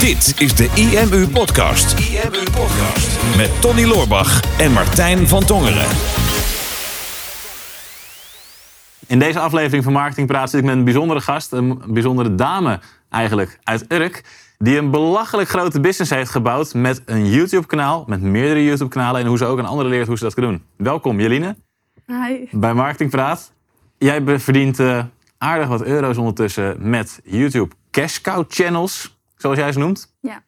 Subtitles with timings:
[0.00, 1.98] Dit is de IMU Podcast.
[1.98, 3.36] IMU Podcast.
[3.36, 5.86] Met Tony Loorbach en Martijn van Tongeren.
[9.06, 11.52] In deze aflevering van Marketing Praat zit ik met een bijzondere gast.
[11.52, 14.24] Een bijzondere dame eigenlijk uit Urk.
[14.58, 18.04] Die een belachelijk grote business heeft gebouwd met een YouTube-kanaal.
[18.06, 19.20] Met meerdere YouTube-kanalen.
[19.20, 20.62] En hoe ze ook aan anderen leert hoe ze dat kunnen doen.
[20.76, 21.56] Welkom Jeline
[22.06, 22.46] Hi.
[22.50, 23.52] bij Marketing Praat.
[23.98, 25.04] Jij verdient eh,
[25.38, 29.19] aardig wat euro's ondertussen met YouTube cash cow channels.
[29.40, 30.14] Zoals jij ze noemt.
[30.20, 30.44] Ja.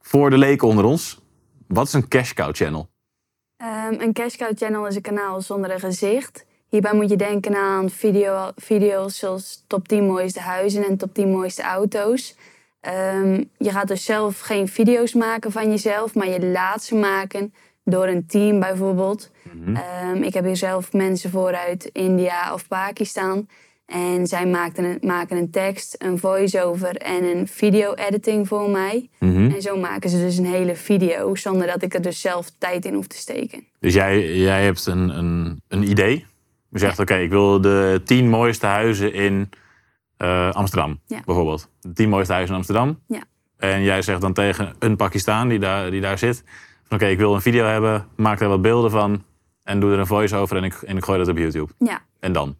[0.00, 1.20] Voor de leken onder ons.
[1.66, 2.88] Wat is een cash cow channel?
[3.56, 6.46] Ehm, een Cash Cow Channel is een kanaal zonder een gezicht.
[6.68, 11.30] Hierbij moet je denken aan video, video's zoals top 10 mooiste huizen en top 10
[11.30, 12.36] mooiste auto's.
[12.80, 17.54] Ehm, je gaat dus zelf geen video's maken van jezelf, maar je laat ze maken
[17.84, 19.30] door een team bijvoorbeeld.
[19.74, 23.48] Ehm, ik heb hier zelf mensen voor uit India of Pakistan.
[23.88, 29.08] En zij maakten een, maken een tekst, een voice-over en een video-editing voor mij.
[29.18, 29.50] Mhm.
[29.50, 32.84] En zo maken ze dus een hele video, zonder dat ik er dus zelf tijd
[32.84, 33.64] in hoef te steken.
[33.80, 36.26] Dus jij, jij hebt een, een, een idee.
[36.70, 39.50] Je zegt, oké, ik wil de tien mooiste huizen in
[40.16, 41.20] eh, Amsterdam, Ja.
[41.24, 41.70] bijvoorbeeld.
[41.80, 43.00] De tien mooiste huizen in Amsterdam.
[43.06, 43.22] Ja.
[43.56, 46.44] En jij zegt dan tegen een Pakistaan die daar, die daar zit...
[46.88, 49.24] oké, ik wil een video hebben, maak er wat beelden van...
[49.62, 51.72] en doe er een voice-over en ik, en ik gooi dat op YouTube.
[51.78, 52.00] Ja.
[52.20, 52.56] En dan?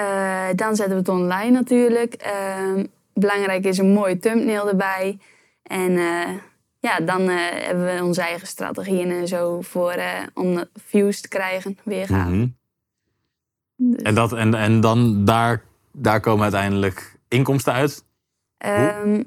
[0.00, 2.14] Eh, dan zetten we het online natuurlijk.
[2.14, 2.84] Ehm,
[3.14, 5.18] belangrijk is een mooie thumbnail erbij.
[5.62, 6.28] En eh,
[6.78, 9.94] ja, dan eh, hebben we onze eigen strategieën en zo voor,
[10.34, 12.30] om views te krijgen, weergave.
[12.30, 12.46] Mhm.
[13.76, 18.04] Dus, En, dat, en, en dan daar, daar komen uiteindelijk inkomsten uit?
[18.58, 19.22] ehm,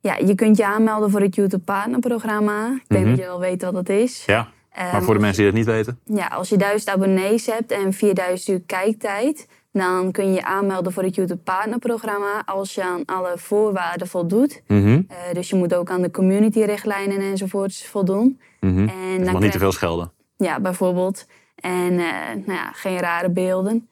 [0.00, 2.66] ja, je kunt je aanmelden voor het YouTube Partnerprogramma.
[2.66, 3.10] Ik denk Mhm.
[3.14, 4.24] dat je wel weet wat dat is.
[4.24, 6.00] Ja, maar Ehm, voor de mensen die dat niet weten?
[6.04, 9.48] Ja, als je 1000 abonnees hebt en 4000 uur kijktijd,
[9.78, 14.62] dan kun je je aanmelden voor het YouTube Partnerprogramma als je aan alle voorwaarden voldoet.
[14.66, 15.02] Mhm.
[15.08, 18.40] Eh, dus je moet ook aan de community-richtlijnen enzovoorts voldoen.
[18.60, 18.78] Mhm.
[18.78, 20.12] En dan mag niet te veel schelden.
[20.36, 21.26] Ja, bijvoorbeeld.
[21.54, 23.88] En eh, nou ja, geen rare beelden.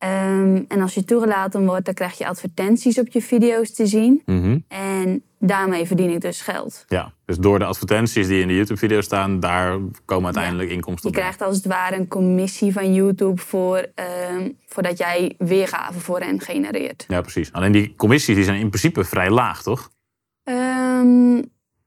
[0.00, 4.22] Ehm, en als je toegelaten wordt, dan krijg je advertenties op je video's te zien.
[4.26, 4.58] Mhm.
[4.68, 6.84] En daarmee verdien ik dus geld.
[6.88, 11.16] Ja, dus door de advertenties die in de YouTube-video staan, daar komen uiteindelijk inkomsten Je
[11.16, 11.22] op.
[11.22, 16.40] krijgt als het ware een commissie van YouTube voor, ehm, voordat jij weergave voor hen
[16.40, 17.04] genereert.
[17.08, 17.52] Ja, precies.
[17.52, 19.90] Alleen die commissies die zijn in principe vrij laag, toch?
[20.44, 21.42] Ehm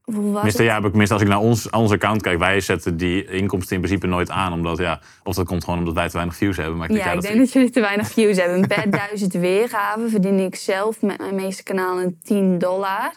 [0.06, 0.58] het?
[0.58, 3.76] ja, heb ik- tenminste, als ik naar ons, ons account kijk, wij zetten die inkomsten
[3.76, 4.54] in principe nooit aan.
[4.54, 6.78] Omdat, ja, of dat komt gewoon omdat wij te weinig views hebben.
[6.78, 8.68] Maar ik denk, Ja, ja, ik dat denk dat jullie te weinig views hebben.
[8.68, 13.12] Per duizend weergaven verdien ik zelf met mijn meeste kanalen 10 dollar.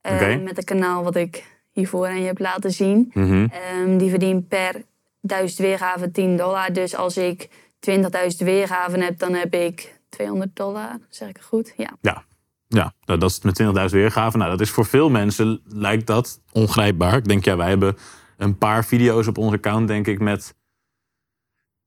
[0.00, 0.36] Eh, Oké.
[0.36, 3.10] Met het kanaal wat ik hiervoor aan je heb laten zien.
[3.14, 3.46] Mhm.
[3.50, 4.82] Ehm, die verdient per
[5.20, 6.72] duizend weergaven 10 dollar.
[6.72, 7.48] Dus als ik
[7.80, 10.98] 20.000 weergaven heb, dan heb ik 200 dollar.
[11.08, 11.72] Zeg ik het goed?
[11.76, 11.90] Ja.
[12.00, 12.24] Ja,
[12.72, 14.38] ja nou, dat is met 20.000 weergaven.
[14.38, 17.16] Nou, dat is voor veel mensen lijkt dat ongrijpbaar.
[17.16, 17.96] Ik denk, ja, wij hebben
[18.36, 20.54] een paar video's op ons account, denk ik, met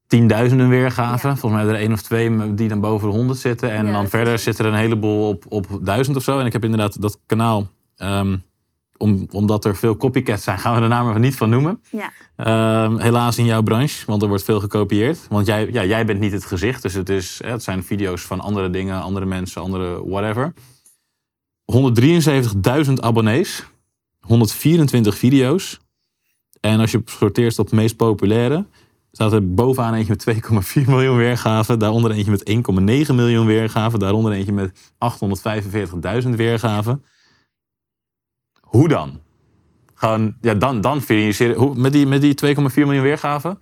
[0.07, 1.29] tienduizenden weergaven.
[1.29, 1.35] Ja.
[1.35, 3.71] Volgens mij er één of twee die dan boven de 100 zitten.
[3.71, 6.39] En Ja, dan verder zitten er een heleboel op, op duizend of zo.
[6.39, 8.37] En ik heb inderdaad dat kanaal, ehm,
[8.97, 11.81] om, omdat er veel copycats zijn, gaan we de naam er niet van noemen.
[11.91, 12.11] ja.
[12.35, 15.27] Ehm, helaas in jouw branche, want er wordt veel gekopieerd.
[15.29, 18.39] Want jij, ja, jij bent niet het gezicht, dus het, is, het zijn video's van
[18.39, 20.53] andere dingen, andere mensen, andere whatever.
[21.65, 23.65] 173.000 abonnees,
[24.19, 25.79] 124 video's.
[26.59, 28.65] En als je sorteert op meest populaire,
[29.11, 30.43] staat er bovenaan eentje met
[30.83, 31.79] 2,4 miljoen weergaven.
[31.79, 32.49] Daaronder eentje met
[33.09, 33.99] 1,9 miljoen weergaven.
[33.99, 34.91] Daaronder eentje met
[36.23, 37.03] 845.000 weergaven.
[38.61, 39.19] Hoe dan?
[39.93, 43.59] Gewoon, ja, dan, dan vind je hoe, met die, met die 2,4 miljoen weergaven.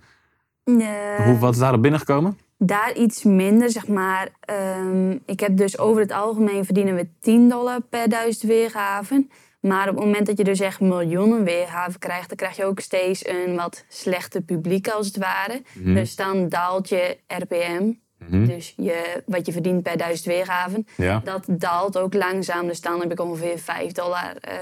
[0.64, 2.38] Eh, Hoe, wat is daarop binnengekomen?
[2.66, 4.28] Daar iets minder, zeg maar.
[4.40, 9.30] Ehm, ik heb dus over het algemeen verdienen we 10 dollar per duizend weergaven.
[9.60, 12.80] Maar op het moment dat je dus echt miljoenen weergaven krijgt, dan krijg je ook
[12.80, 15.62] steeds een wat slechter publiek als het ware.
[15.72, 15.94] Mhm.
[15.94, 18.46] Dus dan daalt je RPM, Mhm.
[18.46, 20.86] dus je, wat je verdient per duizend weergaven.
[20.96, 21.20] Ja.
[21.24, 24.58] Dat daalt ook langzaam, dus dan heb ik ongeveer 5 dollar eh,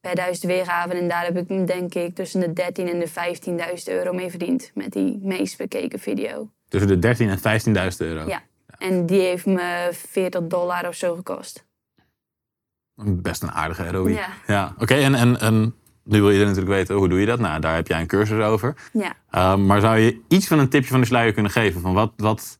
[0.00, 0.96] per duizend weergaven.
[0.96, 4.70] En daar heb ik denk ik tussen de 13 en de 15.000 euro mee verdiend
[4.74, 6.50] met die meest bekeken video.
[6.68, 7.38] Tussen de 13 en
[7.92, 8.28] 15.000 euro.
[8.28, 8.42] Ja.
[8.78, 11.66] En die heeft me 40 dollar of zo gekost.
[12.94, 14.20] Best een aardige ROI.
[14.46, 14.74] Ja.
[14.78, 15.74] Oké, en, en, en
[16.04, 17.38] nu wil je natuurlijk weten, hoe doe je dat?
[17.38, 18.74] Nou, daar heb jij een cursus over.
[18.92, 19.52] Ja.
[19.52, 21.80] Um, maar zou je iets van een tipje van de sluier kunnen geven?
[21.80, 22.58] Van wat, wat,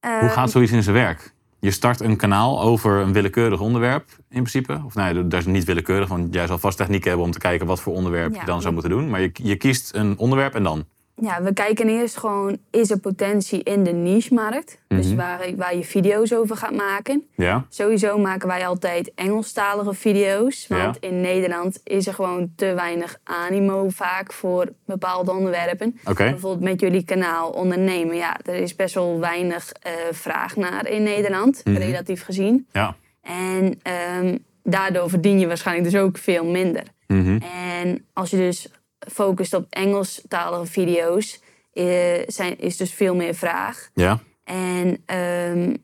[0.00, 1.32] hoe Ehm, gaat zoiets in zijn werk?
[1.60, 4.82] Je start een kanaal over een willekeurig onderwerp, in principe.
[4.84, 7.66] Of nee, dat is niet willekeurig, want jij zal vast technieken hebben om te kijken
[7.66, 8.80] wat voor onderwerp Ja, je dan zou ja.
[8.80, 9.10] moeten doen.
[9.10, 10.86] Maar je, je kiest een onderwerp en dan?
[11.16, 14.78] Ja, we kijken eerst gewoon, is er potentie in de niche-markt?
[14.88, 15.16] Dus Mhm.
[15.16, 17.24] waar, waar je video's over gaat maken.
[17.34, 20.66] Ja, Sowieso maken wij altijd Engelstalige video's.
[20.66, 21.08] Want Ja.
[21.08, 26.00] in Nederland is er gewoon te weinig animo vaak voor bepaalde onderwerpen.
[26.16, 28.16] Bijvoorbeeld met jullie kanaal ondernemen.
[28.16, 31.76] Ja, er is best wel weinig eh, vraag naar in Nederland, Mhm.
[31.76, 32.66] relatief gezien.
[32.72, 32.96] Ja.
[33.22, 36.82] En ehm, daardoor verdien je waarschijnlijk dus ook veel minder.
[37.06, 37.38] Mhm.
[37.80, 38.68] En als je dus
[39.12, 41.40] focust op Engelstalige video's,
[41.72, 43.90] eh, zijn, is dus veel meer vraag.
[43.94, 45.74] Ja, En ehm,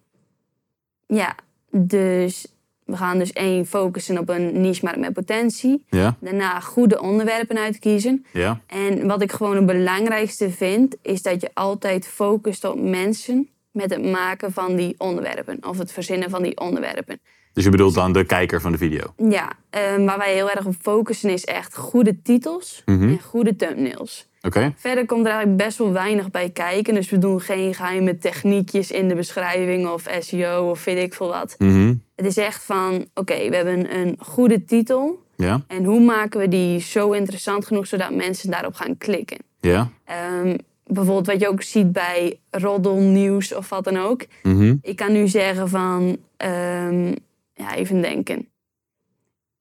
[1.07, 1.35] ja,
[1.71, 2.47] dus
[2.85, 5.85] we gaan dus één focussen op een niche-markt met potentie.
[5.91, 8.27] ja, Daarna goede onderwerpen uitkiezen.
[8.33, 8.61] ja.
[8.67, 13.91] En wat ik gewoon het belangrijkste vind, is dat je altijd focust op mensen met
[13.91, 15.59] het maken van die onderwerpen.
[15.67, 17.21] Of het verzinnen van die onderwerpen.
[17.53, 19.05] Dus je bedoelt dan de kijker van de video.
[19.17, 23.03] Ja, ehm, waar wij heel erg op focussen is echt goede titels Mhm.
[23.09, 24.29] en goede thumbnails.
[24.43, 24.73] Oké.
[24.77, 26.95] Verder komt er eigenlijk best wel weinig bij kijken.
[26.95, 31.29] Dus we doen geen geheime techniekjes in de beschrijving of SEO of weet ik veel
[31.29, 31.55] wat.
[31.59, 31.95] Mhm.
[32.17, 35.23] Het is echt van, oké, we hebben een goede titel.
[35.37, 39.39] Ja, En hoe maken we die zo interessant genoeg zodat mensen daarop gaan klikken?
[39.61, 39.91] ja.
[40.05, 40.57] Ehm,
[40.87, 44.25] bijvoorbeeld wat je ook ziet bij roddelnieuws of wat dan ook.
[44.43, 44.75] Mhm.
[44.83, 47.13] Ik kan nu zeggen van, ehm,
[47.61, 48.49] ja, even denken.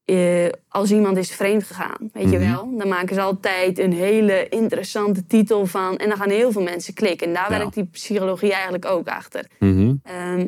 [0.06, 2.52] Eh, als iemand is vreemd gegaan, weet je Mhm.
[2.52, 5.98] wel, dan maken ze altijd een hele interessante titel van.
[5.98, 7.28] En dan gaan heel veel mensen klikken.
[7.28, 7.58] En daar Ja.
[7.58, 9.46] werkt die psychologie eigenlijk ook achter.
[9.60, 9.96] Mhm.
[10.04, 10.48] Ehm,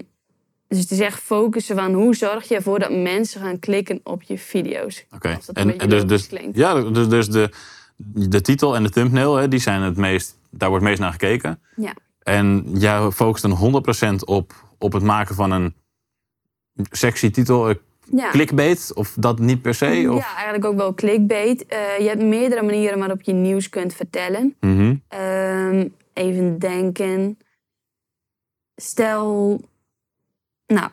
[0.67, 4.21] dus het is echt focussen van hoe zorg je ervoor dat mensen gaan klikken op
[4.21, 5.05] je video's.
[5.15, 5.37] Oké.
[5.53, 6.57] En, dus, dus, klinkt.
[6.57, 7.49] ja, dus, dus de,
[8.29, 11.11] de titel en de thumbnail, hè, die zijn het meest, daar wordt het meest naar
[11.19, 11.61] gekeken.
[11.75, 11.93] Ja.
[12.23, 15.75] En jij focust dan 100% op, op het maken van een
[16.89, 17.75] sexy titel, eh,
[18.15, 18.29] Ja.
[18.29, 20.07] clickbait, of dat niet per se?
[20.09, 20.17] Of?
[20.19, 21.65] Ja, eigenlijk ook wel clickbait.
[21.65, 24.55] Eh, je hebt meerdere manieren waarop je nieuws kunt vertellen.
[24.59, 24.95] Mhm.
[25.07, 27.37] Ehm, even denken.
[28.75, 29.61] Stel,
[30.67, 30.89] nou,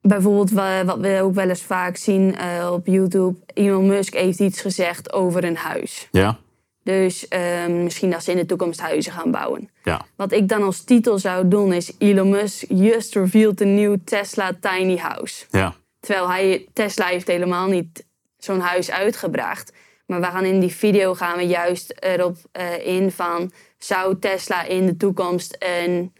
[0.00, 3.38] bijvoorbeeld wa- wat we ook wel eens vaak zien eh, op YouTube.
[3.54, 6.08] Elon Musk heeft iets gezegd over een huis.
[6.10, 6.38] Ja,
[6.84, 9.70] Dus ehm, misschien dat ze in de toekomst huizen gaan bouwen.
[9.84, 13.96] ja, Wat ik dan als titel zou doen is Elon Musk just revealed a new
[14.04, 15.44] Tesla tiny house.
[15.50, 15.74] ja.
[16.00, 18.04] Terwijl hij, Tesla heeft helemaal niet
[18.38, 19.72] zo'n huis uitgebracht.
[20.06, 23.52] Maar we gaan in die video gaan we juist erop eh, in van...
[23.78, 26.12] zou Tesla in de toekomst een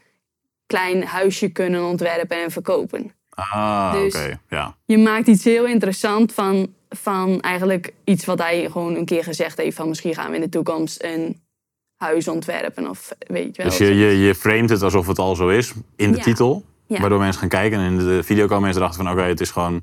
[0.67, 3.13] klein huisje kunnen ontwerpen en verkopen?
[3.29, 4.77] Ah, Dus- oké, ja.
[4.85, 9.59] Je maakt iets heel interessant van, van eigenlijk iets wat hij gewoon een keer gezegd
[9.59, 9.77] heeft...
[9.77, 11.41] van misschien gaan we in de toekomst een
[11.97, 13.71] huis ontwerpen of weet je wel.
[13.71, 16.23] Dus je, je, je framet het alsof het al zo is in de Ja.
[16.23, 16.65] titel.
[16.87, 17.01] Ja.
[17.01, 17.79] Waardoor mensen gaan kijken.
[17.79, 19.13] En in de video komen mensen erachter van...
[19.13, 19.83] Oké, het is gewoon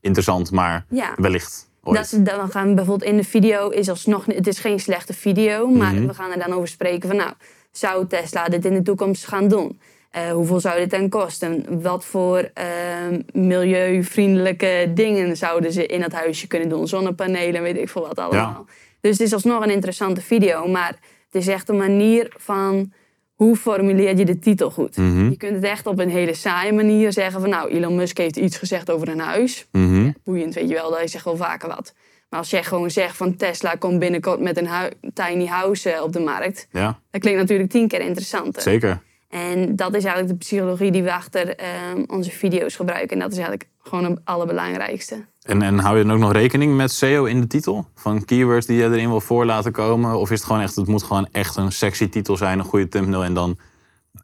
[0.00, 1.12] interessant, maar Ja.
[1.16, 2.10] wellicht ooit.
[2.10, 5.66] Dat, dan gaan we bijvoorbeeld in de video is alsnog het is geen slechte video,
[5.68, 6.06] maar Mhm.
[6.06, 7.32] we gaan er dan over spreken van nou,
[7.72, 9.80] zou Tesla dit in de toekomst gaan doen?
[10.10, 11.82] Eh, hoeveel zou dit dan kosten?
[11.82, 16.88] Wat voor ehm, milieuvriendelijke dingen zouden ze in dat huisje kunnen doen?
[16.88, 18.66] Zonnepanelen, weet ik veel wat allemaal.
[19.00, 20.96] Dus het is alsnog een interessante video, maar
[21.30, 22.92] het is echt een manier van
[23.34, 24.96] hoe formuleer je de titel goed?
[24.96, 25.30] Mhm.
[25.30, 28.36] Je kunt het echt op een hele saaie manier zeggen van nou, Elon Musk heeft
[28.36, 30.10] iets gezegd over een huis Mhm.
[30.24, 30.90] boeiend, weet je wel.
[30.90, 31.94] Dat zegt wel vaker wat.
[32.28, 34.68] Maar als jij gewoon zegt van Tesla komt binnenkort met een
[35.14, 36.68] tiny house eh, op de markt.
[36.70, 38.62] Ja, Dat klinkt natuurlijk tien keer interessanter.
[38.62, 39.00] zeker.
[39.30, 43.10] En dat is eigenlijk de psychologie die we achter ehm, onze video's gebruiken.
[43.10, 45.24] En dat is eigenlijk gewoon het allerbelangrijkste.
[45.42, 47.86] En, en hou je dan ook nog rekening met SEO in de titel?
[47.94, 50.18] Van keywords die je erin wil voor laten komen?
[50.18, 52.88] Of is het gewoon echt, het moet gewoon echt een sexy titel zijn, een goede
[52.88, 53.58] thumbnail en dan,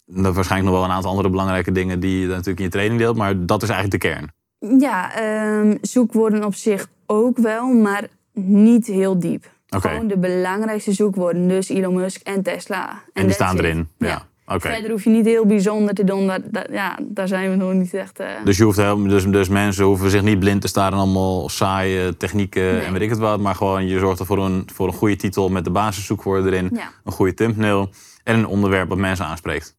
[0.06, 3.00] dan waarschijnlijk nog wel een aantal andere belangrijke dingen die je natuurlijk in je training
[3.00, 4.32] deelt, maar dat is eigenlijk de kern.
[4.80, 9.54] Ja, ehm, zoekwoorden op zich ook wel, maar niet heel diep.
[9.66, 11.48] Gewoon de belangrijkste zoekwoorden.
[11.48, 13.02] Dus Elon Musk en Tesla.
[13.12, 13.88] En die staan erin.
[13.98, 14.26] Ja.
[14.46, 14.60] Oké.
[14.72, 16.26] Verder hoef je niet heel bijzonder te doen.
[16.26, 18.20] Dat, dat- ja, daar zijn we nog niet echt...
[18.20, 21.48] eh, Dus, je hoeft heel, dus, dus mensen hoeven zich niet blind te staren allemaal
[21.48, 22.80] saaie technieken Nee.
[22.80, 23.40] en weet ik het wat.
[23.40, 26.70] Maar gewoon je zorgt ervoor een, voor een goede titel met de basiszoekwoorden erin.
[26.74, 26.90] Ja.
[27.04, 27.90] Een goede thumbnail
[28.24, 29.76] en een onderwerp dat mensen aanspreekt.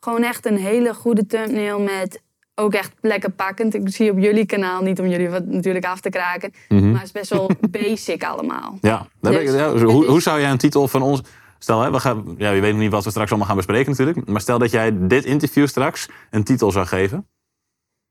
[0.00, 2.22] Gewoon echt een hele goede thumbnail met
[2.54, 3.74] ook echt lekker pakkend.
[3.74, 6.84] Ik zie op jullie kanaal, niet om jullie wat natuurlijk af te kraken, Mhm.
[6.90, 8.78] maar het is best wel basic allemaal.
[8.80, 11.20] Ja, ik- Dus ja, dus hoe, hoe zou jij een titel van ons...
[11.62, 13.90] Stel, hè, we gaan, ja, je weet nog niet wat we straks allemaal gaan bespreken
[13.90, 14.28] natuurlijk.
[14.28, 17.26] Maar stel dat jij dit interview straks een titel zou geven.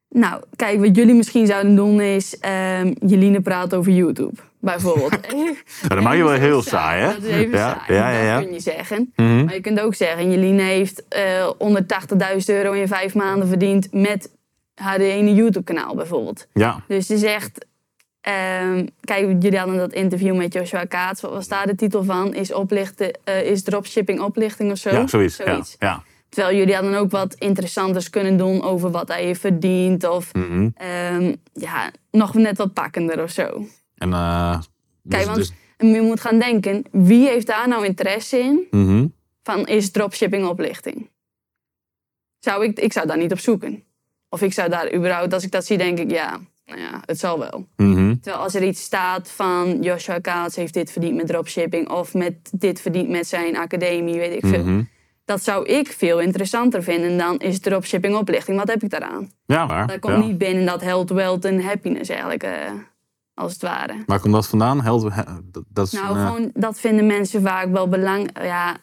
[0.10, 5.17] Nou, kijk, wat jullie misschien zouden doen is ehm Jeline praat over YouTube, bijvoorbeeld.
[5.88, 7.13] Dat maak je wel heel saai, hè?
[7.13, 8.36] Dat is even ja, saai, Ja, ja, ja.
[8.36, 9.13] dat kun je zeggen.
[9.15, 9.46] Mhm.
[9.46, 14.29] Maar je kunt ook zeggen, Jeline heeft eh 180.000 euro in vijf maanden verdiend met
[14.75, 16.48] haar ene YouTube kanaal bijvoorbeeld.
[16.53, 17.65] ja, Dus het is echt
[18.22, 21.22] Ehm, kijk, jullie hadden dat interview met Joshua Kaats.
[21.22, 22.34] Wat was daar de titel van?
[22.34, 24.90] Is, oplichten, eh, is dropshipping oplichting of zo?
[24.90, 25.36] Ja, zoiets.
[25.36, 25.75] Zoiets.
[25.80, 26.04] Ja, ja.
[26.30, 30.08] Terwijl jullie hadden ook wat interessanters kunnen doen over wat hij heeft verdiend.
[30.10, 30.70] Of Mhm.
[30.75, 33.66] ehm, ja, nog net wat pakkender of zo.
[33.98, 34.62] En, eh, Kijk,
[35.04, 38.68] dus- want dus- je moet gaan denken, wie heeft daar nou interesse in?
[38.72, 39.08] mhm.
[39.44, 41.10] Van is dropshipping oplichting?
[42.40, 43.84] Zou ik, ik zou daar niet op zoeken.
[44.30, 46.40] Of ik zou daar überhaupt, als ik dat zie, denk ik, ja,
[46.72, 47.68] nou ja, het zal wel.
[47.75, 48.16] Mhm.
[48.22, 52.34] Terwijl als er iets staat van Joshua Kaats heeft dit verdiend met dropshipping of met
[52.51, 54.63] dit verdiend met zijn academie, weet ik veel.
[54.63, 54.82] Mhm.
[55.25, 58.58] Dat zou ik veel interessanter vinden dan is dropshipping oplichting.
[58.58, 59.32] Wat heb ik daaraan?
[59.46, 59.88] Ja, waar.
[59.88, 60.22] Dat komt ja.
[60.25, 62.72] niet binnen dat health, wealth en happiness eigenlijk, eh,
[63.34, 64.04] als het ware.
[64.06, 64.82] Waar komt dat vandaan?
[64.82, 65.24] Held, he-
[65.68, 68.44] dat, is Nou, eh, gewoon, dat vinden mensen vaak wel belangrijk.
[68.44, 68.78] Ja,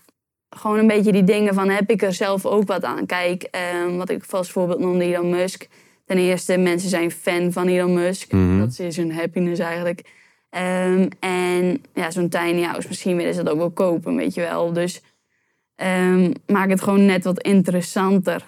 [0.51, 3.07] gewoon een beetje die dingen van, heb ik er zelf ook wat aan?
[3.07, 5.69] Kijk, ehm, wat ik als voorbeeld noemde, Elon Musk.
[6.09, 8.33] Ten eerste, mensen zijn fan van Elon Musk.
[8.33, 8.59] Mhm.
[8.59, 10.03] Dat is hun happiness eigenlijk.
[10.51, 14.41] Ehm, en ja, zo'n tiny house, misschien willen ze dat ook wel kopen, weet je
[14.41, 14.73] wel.
[14.73, 15.03] Dus
[15.75, 18.45] ehm, maak het gewoon net wat interessanter.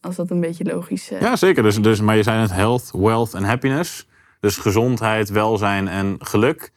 [0.00, 1.20] Als dat een beetje logisch is.
[1.20, 1.62] Ja, zeker.
[1.62, 4.08] Dus, dus, maar je zei het health, wealth en happiness.
[4.40, 6.72] Dus gezondheid, welzijn en geluk.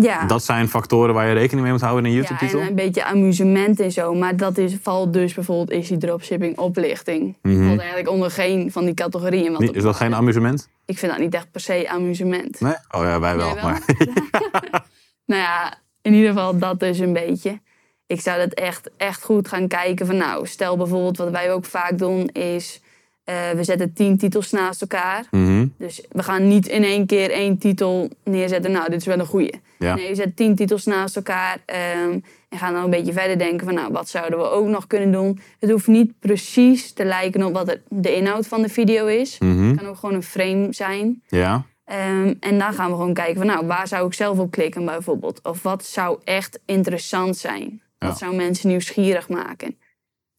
[0.00, 0.24] Ja.
[0.26, 2.60] Dat zijn factoren waar je rekening mee moet houden in een Ja, YouTube-titel?
[2.60, 4.14] en een beetje amusement en zo.
[4.14, 7.36] Maar dat is, valt dus bijvoorbeeld, is die dropshipping oplichting.
[7.42, 7.66] Mhm.
[7.66, 9.54] Valt eigenlijk onder geen van die categorieën.
[9.58, 10.68] Niet- Is dat geen amusement?
[10.84, 12.60] Ik vind dat niet echt per se amusement.
[12.60, 12.74] Nee?
[12.90, 13.54] Oh ja, wij wel.
[13.54, 13.64] Wel?
[13.64, 13.80] Maar,
[15.26, 17.60] Nou ja, in ieder geval dat dus een beetje.
[18.06, 21.64] Ik zou dat echt, echt goed gaan kijken van nou, stel bijvoorbeeld wat wij ook
[21.64, 22.80] vaak doen is...
[23.26, 25.24] eh, we zetten tien titels naast elkaar.
[25.30, 25.66] Mhm.
[25.78, 28.72] Dus we gaan niet in één keer één titel neerzetten.
[28.72, 29.60] Nou, dit is wel een goeie.
[29.78, 29.94] Ja.
[29.94, 31.58] Nee, je zet tien titels naast elkaar.
[31.64, 32.18] ehm,
[32.48, 33.74] en gaan dan een beetje verder denken van...
[33.74, 35.40] nou, wat zouden we ook nog kunnen doen?
[35.60, 39.38] Het hoeft niet precies te lijken op wat de inhoud van de video is.
[39.38, 39.68] Mhm.
[39.68, 41.22] Het kan ook gewoon een frame zijn.
[41.26, 41.64] Ja.
[41.84, 43.46] Ehm, en dan gaan we gewoon kijken van...
[43.46, 45.40] nou, waar zou ik zelf op klikken bijvoorbeeld?
[45.42, 47.82] Of wat zou echt interessant zijn?
[47.98, 48.06] Ja.
[48.06, 49.76] Wat zou mensen nieuwsgierig maken?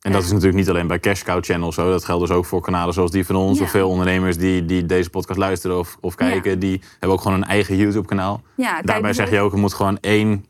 [0.01, 1.89] En dat is natuurlijk niet alleen bij Cash Cow Channel zo.
[1.89, 3.57] Dat geldt dus ook voor kanalen zoals die van ons.
[3.57, 3.63] Ja.
[3.63, 6.59] Of veel ondernemers die, die deze podcast luisteren of, of kijken.
[6.59, 8.41] Die hebben ook gewoon een eigen YouTube kanaal.
[8.55, 10.45] Ja, kijk, Daarbij zeg je ook, er moet gewoon één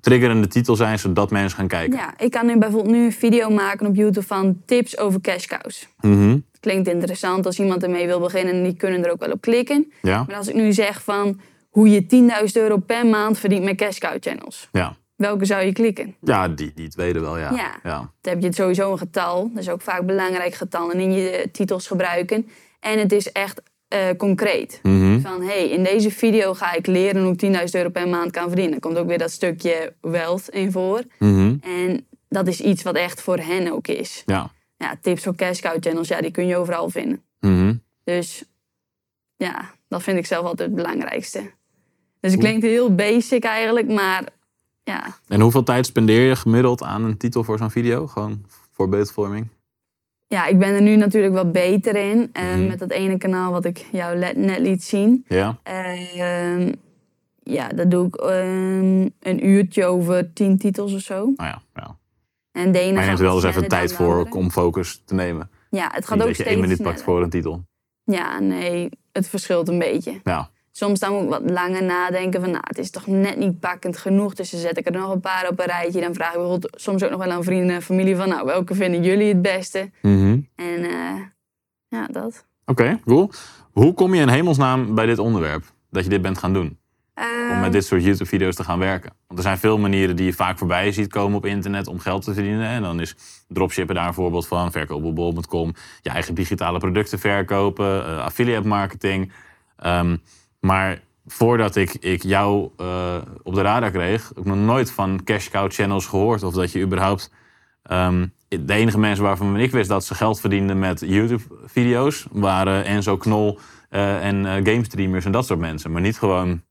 [0.00, 0.98] triggerende titel zijn.
[0.98, 1.98] Zodat mensen gaan kijken.
[1.98, 5.46] Ja, ik kan nu bijvoorbeeld nu een video maken op YouTube van tips over cash
[5.46, 5.88] cows.
[6.00, 6.38] Mhm.
[6.60, 8.62] Klinkt interessant als iemand ermee wil beginnen.
[8.62, 9.92] Die kunnen er ook wel op klikken.
[10.02, 10.24] Ja.
[10.26, 12.06] Maar als ik nu zeg van hoe je
[12.46, 14.68] 10.000 euro per maand verdient met cash cow channels.
[14.72, 14.96] Ja.
[15.18, 16.16] Welke zou je klikken?
[16.20, 17.50] Ja, die, die tweede wel, ja.
[17.50, 17.80] Ja.
[17.82, 17.98] ja.
[18.20, 19.50] Dan heb je sowieso een getal.
[19.54, 20.92] Dat is ook vaak belangrijk getal.
[20.92, 22.48] En in je titels gebruiken.
[22.80, 24.80] En het is echt eh, concreet.
[24.82, 25.20] Mhm.
[25.20, 28.46] Van hey, in deze video ga ik leren hoe ik 10.000 euro per maand kan
[28.46, 28.70] verdienen.
[28.70, 31.02] Dan komt ook weer dat stukje wealth in voor.
[31.18, 31.56] Mhm.
[31.60, 34.22] En dat is iets wat echt voor hen ook is.
[34.26, 34.50] Ja.
[34.76, 37.22] Ja, tips voor cash cow channels, ja, die kun je overal vinden.
[37.40, 37.74] Mhm.
[38.04, 38.44] Dus
[39.36, 41.50] ja, dat vind ik zelf altijd het belangrijkste.
[42.20, 44.24] Dus het klinkt heel basic eigenlijk, maar
[44.92, 45.06] ja.
[45.28, 48.06] En hoeveel tijd spendeer je gemiddeld aan een titel voor zo'n video?
[48.06, 49.48] Gewoon voor beeldvorming?
[50.26, 52.30] Ja, ik ben er nu natuurlijk wat beter in.
[52.32, 52.66] eh, Mhm.
[52.66, 55.24] Met dat ene kanaal wat ik jou net liet zien.
[55.28, 55.58] Ja.
[55.62, 56.72] Ehm,
[57.42, 61.14] ja, dat doe ik ehm, een uurtje over tien titels of zo.
[61.14, 61.96] Nou ja, ja.
[62.52, 65.14] En de ene Maar je neemt er wel eens even tijd voor om focus te
[65.14, 65.50] nemen.
[65.70, 67.64] Ja, het gaat Niet ook dat je één minuut pakt voor een titel.
[68.04, 70.20] Ja, nee, het verschilt een beetje.
[70.24, 70.50] Ja.
[70.78, 73.96] Soms dan moet ik wat langer nadenken van, nou, het is toch net niet pakkend
[73.98, 74.34] genoeg.
[74.34, 76.00] Dus dan zet ik er nog een paar op een rijtje.
[76.00, 78.74] Dan vraag ik bijvoorbeeld soms ook nog wel aan vrienden en familie van, nou, welke
[78.74, 79.90] vinden jullie het beste?
[80.02, 80.38] Mhm.
[80.56, 81.20] En eh,
[81.88, 82.46] ja, dat.
[82.66, 83.30] Oké, cool.
[83.72, 85.64] Hoe kom je in hemelsnaam bij dit onderwerp?
[85.90, 86.66] Dat je dit bent gaan doen?
[87.14, 89.12] Om Ehm, met dit soort YouTube-video's te gaan werken?
[89.26, 92.24] Want er zijn veel manieren die je vaak voorbij ziet komen op internet om geld
[92.24, 92.66] te verdienen.
[92.66, 93.16] En dan is
[93.48, 94.72] dropshippen daar een voorbeeld van.
[94.72, 95.74] Verkoopbol.com.
[96.00, 98.06] Je eigen digitale producten verkopen.
[98.06, 99.32] eh, affiliate marketing.
[99.76, 100.16] Ehm,
[100.60, 105.20] maar voordat ik, ik jou eh, op de radar kreeg, heb ik nog nooit van
[105.24, 106.42] cash cow channels gehoord.
[106.42, 107.32] Of dat je überhaupt...
[107.82, 112.26] ehm, de enige mensen waarvan ik wist dat ze geld verdienden met YouTube-video's...
[112.30, 115.92] waren Enzo Knol eh, en eh gamestreamers en dat soort mensen.
[115.92, 116.62] Maar niet gewoon...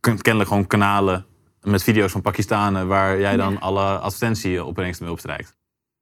[0.00, 1.26] ken- Kennelijk gewoon kanalen
[1.62, 2.86] met video's van Pakistanen...
[2.88, 3.58] waar jij dan Ja.
[3.58, 5.56] alle advertentieopbrengsten mee opstrijkt.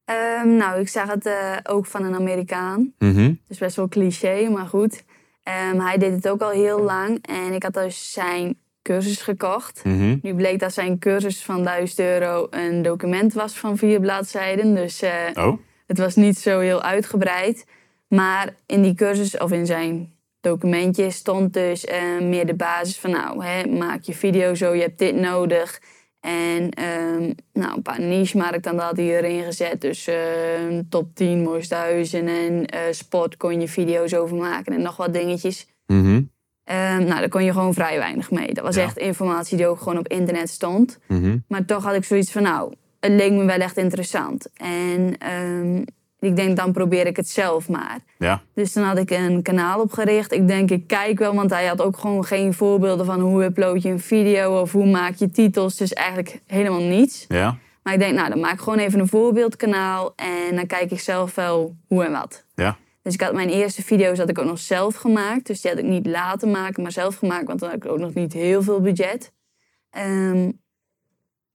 [0.05, 1.31] ehm, nou, ik zag het
[1.63, 2.93] ook van een Amerikaan.
[2.99, 3.21] Mhm.
[3.23, 5.05] Het is best wel cliché, maar goed.
[5.49, 7.19] Ehm, hij deed het ook al heel lang.
[7.27, 9.85] En ik had dus zijn cursus gekocht.
[9.85, 10.17] Mhm.
[10.23, 14.75] Nu bleek dat zijn cursus van 1000 euro een document was van vier bladzijden.
[14.75, 17.67] Dus eh, Oh, het was niet zo heel uitgebreid.
[18.09, 23.11] Maar in die cursus, of in zijn documentje, stond dus eh, meer de basis van...
[23.11, 25.81] nou, hè, maak je video zo, je hebt dit nodig.
[26.21, 29.81] En ehm, nou, een paar niche-markten dan had hij erin gezet.
[29.81, 30.17] Dus eh,
[30.89, 35.13] top 10 mooiste huizen en eh, sport kon je video's over maken en nog wat
[35.13, 35.67] dingetjes.
[35.87, 36.23] Mhm.
[36.65, 38.55] Ehm, nou, daar kon je gewoon vrij weinig mee.
[38.55, 38.83] Dat was Ja.
[38.83, 40.99] echt informatie die ook gewoon op internet stond.
[41.07, 41.37] Mhm.
[41.49, 44.49] Maar toch had ik zoiets van, nou, het leek me wel echt interessant.
[44.57, 45.83] En ehm,
[46.21, 47.99] ik denk, dan probeer ik het zelf maar.
[48.19, 48.43] Ja.
[48.55, 50.33] Dus toen had ik een kanaal opgericht.
[50.33, 53.83] Ik denk, ik kijk wel, want hij had ook gewoon geen voorbeelden van hoe upload
[53.83, 55.77] je een video of hoe maak je titels.
[55.77, 57.25] Dus eigenlijk helemaal niets.
[57.29, 57.57] Ja.
[57.83, 61.01] Maar ik denk, nou, dan maak ik gewoon even een voorbeeldkanaal en dan kijk ik
[61.01, 62.45] zelf wel hoe en wat.
[62.55, 62.77] Ja.
[63.03, 65.47] Dus ik had mijn eerste video's had ik ook nog zelf gemaakt.
[65.47, 67.99] Dus die had ik niet laten maken, maar zelf gemaakt, want dan had ik ook
[67.99, 69.33] nog niet heel veel budget.
[69.91, 70.51] Ehm,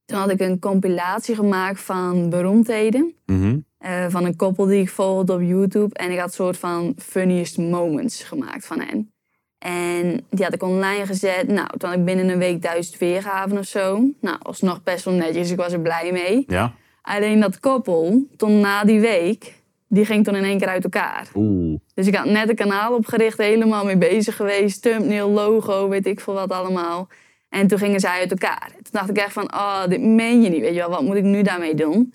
[0.05, 3.13] toen had ik een compilatie gemaakt van beroemdheden.
[3.25, 3.58] Mhm.
[3.84, 5.96] Eh, van een koppel die ik volgde op YouTube.
[5.96, 9.12] En ik had een soort van funniest moments gemaakt van hen.
[9.58, 11.48] En die had ik online gezet.
[11.48, 14.10] Nou, toen had ik binnen een week duizend weergaven of zo.
[14.22, 15.52] Nou, alsnog best wel netjes.
[15.52, 16.44] Ik was er blij mee.
[16.48, 16.74] Ja.
[17.02, 19.54] Alleen dat koppel, toen na die week,
[19.88, 21.28] die ging toen in één keer uit elkaar.
[21.36, 21.80] Oeh.
[21.94, 24.82] Dus ik had net een kanaal opgericht, helemaal mee bezig geweest.
[24.82, 27.08] Thumbnail, logo, weet ik veel wat allemaal.
[27.50, 28.70] En toen gingen zij uit elkaar.
[28.72, 30.62] Toen dacht ik echt van, oh, dit meen je niet.
[30.62, 32.13] Weet je wel, wat moet ik nu daarmee doen?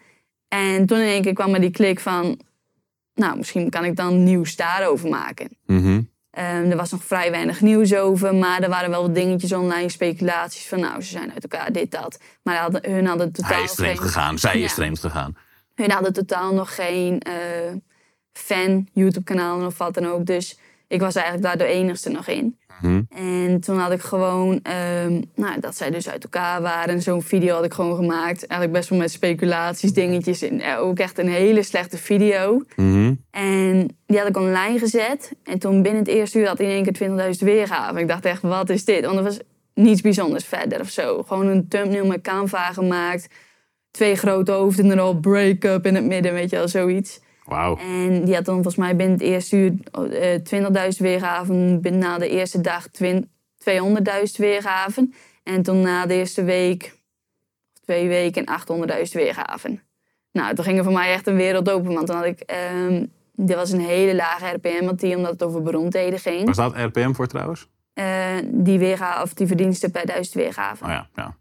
[0.49, 2.41] En toen in één keer kwam er die klik van...
[3.15, 5.49] Nou, misschien kan ik dan nieuws daarover maken.
[5.67, 6.01] Mhm.
[6.31, 9.89] Ehm, er was nog vrij weinig nieuws over, maar er waren wel wat dingetjes online,
[9.89, 12.19] speculaties van nou, ze zijn uit elkaar, dit, dat.
[12.43, 14.39] Maar hadden, hun hadden totaal Hij is vreemd geen, gegaan.
[14.39, 14.65] Zij Ja.
[14.65, 15.37] is vreemd gegaan.
[15.75, 17.33] hun hadden totaal nog geen eh,
[18.33, 20.27] fan YouTube-kanaal of wat dan ook.
[20.27, 22.59] Dus ik was eigenlijk daar de enigste nog in.
[22.81, 23.03] Mhm.
[23.09, 26.95] En toen had ik gewoon, ehm, nou, dat zij dus uit elkaar waren.
[26.95, 28.47] En zo'n video had ik gewoon gemaakt.
[28.47, 30.43] Eigenlijk best wel met speculaties, dingetjes.
[30.43, 32.63] En ook echt een hele slechte video.
[32.77, 33.15] Mhm.
[33.31, 35.33] En die had ik online gezet.
[35.45, 38.01] En toen binnen het eerste uur had hij in één keer 20.000 weergaven.
[38.01, 39.05] Ik dacht echt, wat is dit?
[39.05, 39.39] Want er was
[39.75, 41.23] niets bijzonders verder of zo.
[41.23, 43.29] Gewoon een thumbnail met Canva gemaakt.
[43.91, 47.21] Twee grote hoofden en erop, break-up in het midden, weet je wel, zoiets.
[47.49, 47.77] Wauw.
[47.77, 49.75] En die had dan volgens mij binnen het eerste uur
[50.53, 51.81] eh, 20.000 weergaven.
[51.81, 55.15] Binnen na de eerste dag twin- 200.000 weergaven.
[55.43, 56.83] En toen na de eerste week,
[57.75, 59.83] of twee weken, 800.000 weergaven.
[60.33, 61.95] Nou, toen ging er voor mij echt een wereld open.
[61.95, 63.05] Want toen had ik, ehm
[63.47, 66.45] dit was een hele lage RPM, want die, omdat het over beroemdheden ging.
[66.45, 67.69] Waar staat RPM voor trouwens?
[67.93, 70.87] Eh, die, weerga of die verdiensten per duizend weergaven.
[70.87, 71.37] Oh ja, ja.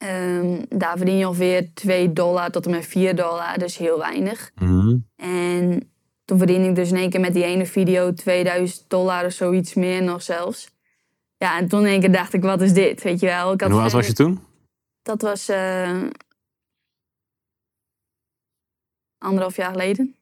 [0.00, 4.50] Ehm, daar verdien je ongeveer 2 dollar tot en met 4 dollar, dus heel weinig.
[4.54, 4.96] Mhm.
[5.16, 5.92] En
[6.24, 9.74] toen verdiende ik dus in één keer met die ene video 2000 dollar of zoiets
[9.74, 10.70] meer nog zelfs.
[11.36, 13.02] Ja, en toen in één keer dacht ik, wat is dit?
[13.02, 13.52] Weet je wel?
[13.52, 14.40] Ik had En hoe oud was je toen?
[15.02, 16.02] Dat was eh,
[19.18, 20.16] anderhalf jaar geleden,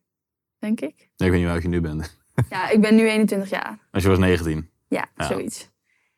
[0.58, 0.96] denk ik.
[0.96, 2.16] Nee, ik weet niet hoe oud je nu bent.
[2.50, 3.78] Ja, ik ben nu 21 jaar.
[3.90, 4.70] Als je was 19.
[4.88, 5.26] Ja, Ja.
[5.26, 5.70] zoiets.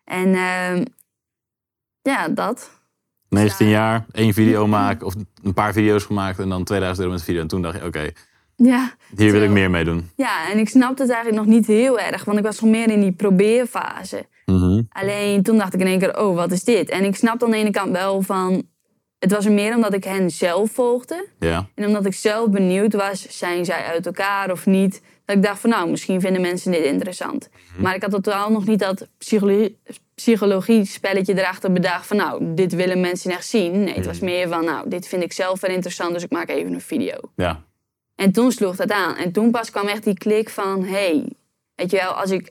[0.04, 0.84] En ehm,
[2.02, 2.79] ja, dat.
[3.30, 7.24] 19 jaar, één video maken of een paar video's gemaakt en dan 2000 euro met
[7.24, 7.40] video.
[7.40, 8.10] En toen dacht je, oké,
[8.56, 10.10] Ja, hier wil ik meer mee doen.
[10.16, 12.90] ja, en ik snapte het eigenlijk nog niet heel erg, want ik was nog meer
[12.90, 14.26] in die probeerfase.
[14.46, 14.82] Mhm.
[14.88, 16.88] Alleen toen dacht ik in één keer, oh, wat is dit?
[16.88, 18.62] En ik snapte aan de ene kant wel van...
[19.18, 21.26] Het was er meer omdat ik hen zelf volgde.
[21.38, 21.66] Ja.
[21.74, 25.02] En omdat ik zelf benieuwd was, zijn zij uit elkaar of niet?
[25.30, 27.48] Dat ik dacht van, nou, misschien vinden mensen dit interessant.
[27.78, 29.78] Maar ik had totaal nog niet dat psychologie,
[30.14, 33.84] psychologie-spelletje erachter bedacht van, nou, dit willen mensen echt zien.
[33.84, 36.48] Nee, het was meer van, nou, dit vind ik zelf wel interessant, dus ik maak
[36.48, 37.14] even een video.
[37.36, 37.62] Ja.
[38.14, 39.16] En toen sloeg dat aan.
[39.16, 40.84] En toen pas kwam echt die klik van...
[40.84, 41.32] hey,
[41.74, 42.50] weet je wel, als ik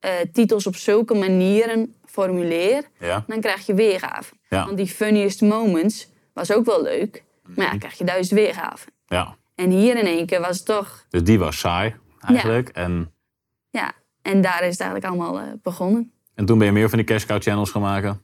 [0.00, 2.82] eh, titels op zulke manieren formuleer...
[2.98, 3.24] Ja.
[3.26, 4.36] dan krijg je weergaven.
[4.48, 4.64] Ja.
[4.64, 7.24] Want die funniest moments was ook wel leuk.
[7.42, 8.92] Maar ja, dan krijg je duizend weergaven.
[9.06, 9.36] ja.
[9.54, 11.04] En hier in één keer was het toch...
[11.08, 11.94] Dus die was saai
[12.26, 12.68] eigenlijk.
[12.68, 13.12] En,
[13.70, 16.12] Ja, en daar is het eigenlijk allemaal eh, begonnen.
[16.34, 18.20] en toen ben je meer van die cash cow channels gaan maken.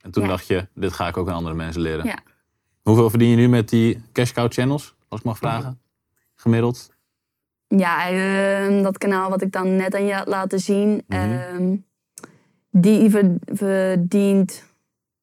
[0.00, 0.28] En toen Ja.
[0.28, 2.04] dacht je, dit ga ik ook aan andere mensen leren.
[2.06, 2.18] Ja.
[2.82, 5.80] Hoeveel verdien je nu met die cash cow channels, als ik mag vragen?
[6.34, 6.90] Gemiddeld?
[7.66, 11.04] Ja, ehm, dat kanaal wat ik dan net aan je had laten zien...
[11.08, 11.20] Mhm.
[11.20, 11.76] ehm,
[12.70, 14.64] die ver- verdient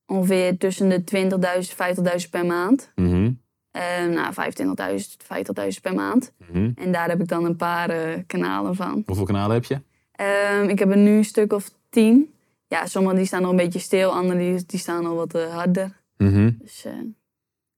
[0.05, 2.91] ongeveer tussen de 20.000 50.000 per maand.
[2.95, 3.31] Mhm.
[3.71, 6.31] Ehm, nou, 25.000, 50.000 per maand.
[6.51, 6.71] Mhm.
[6.75, 9.03] En daar heb ik dan een paar eh, kanalen van.
[9.05, 9.81] Hoeveel kanalen heb je?
[10.11, 12.33] Ehm, ik heb er nu een stuk of tien.
[12.67, 15.53] Ja, sommige die staan nog een beetje stil, andere die, die staan al wat eh,
[15.53, 15.91] harder.
[16.17, 16.51] Mhm.
[16.59, 16.91] Dus eh,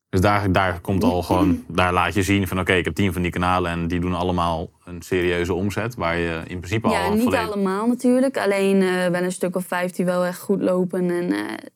[0.10, 3.14] Dus daar, daar komt al gewoon, daar laat je zien van oké, ik heb tien
[3.14, 5.96] van die kanalen en die doen allemaal een serieuze omzet.
[5.96, 7.48] Waar je in principe ja, al niet volledig...
[7.48, 8.38] allemaal natuurlijk.
[8.38, 8.80] Alleen
[9.12, 11.10] wel een stuk of vijf die wel echt goed lopen.
[11.10, 11.34] En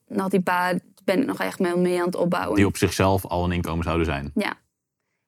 [0.08, 2.56] nog die paar ben ik nog echt mee, aan het opbouwen.
[2.56, 4.32] die op zichzelf al een inkomen zouden zijn.
[4.36, 4.54] Ja.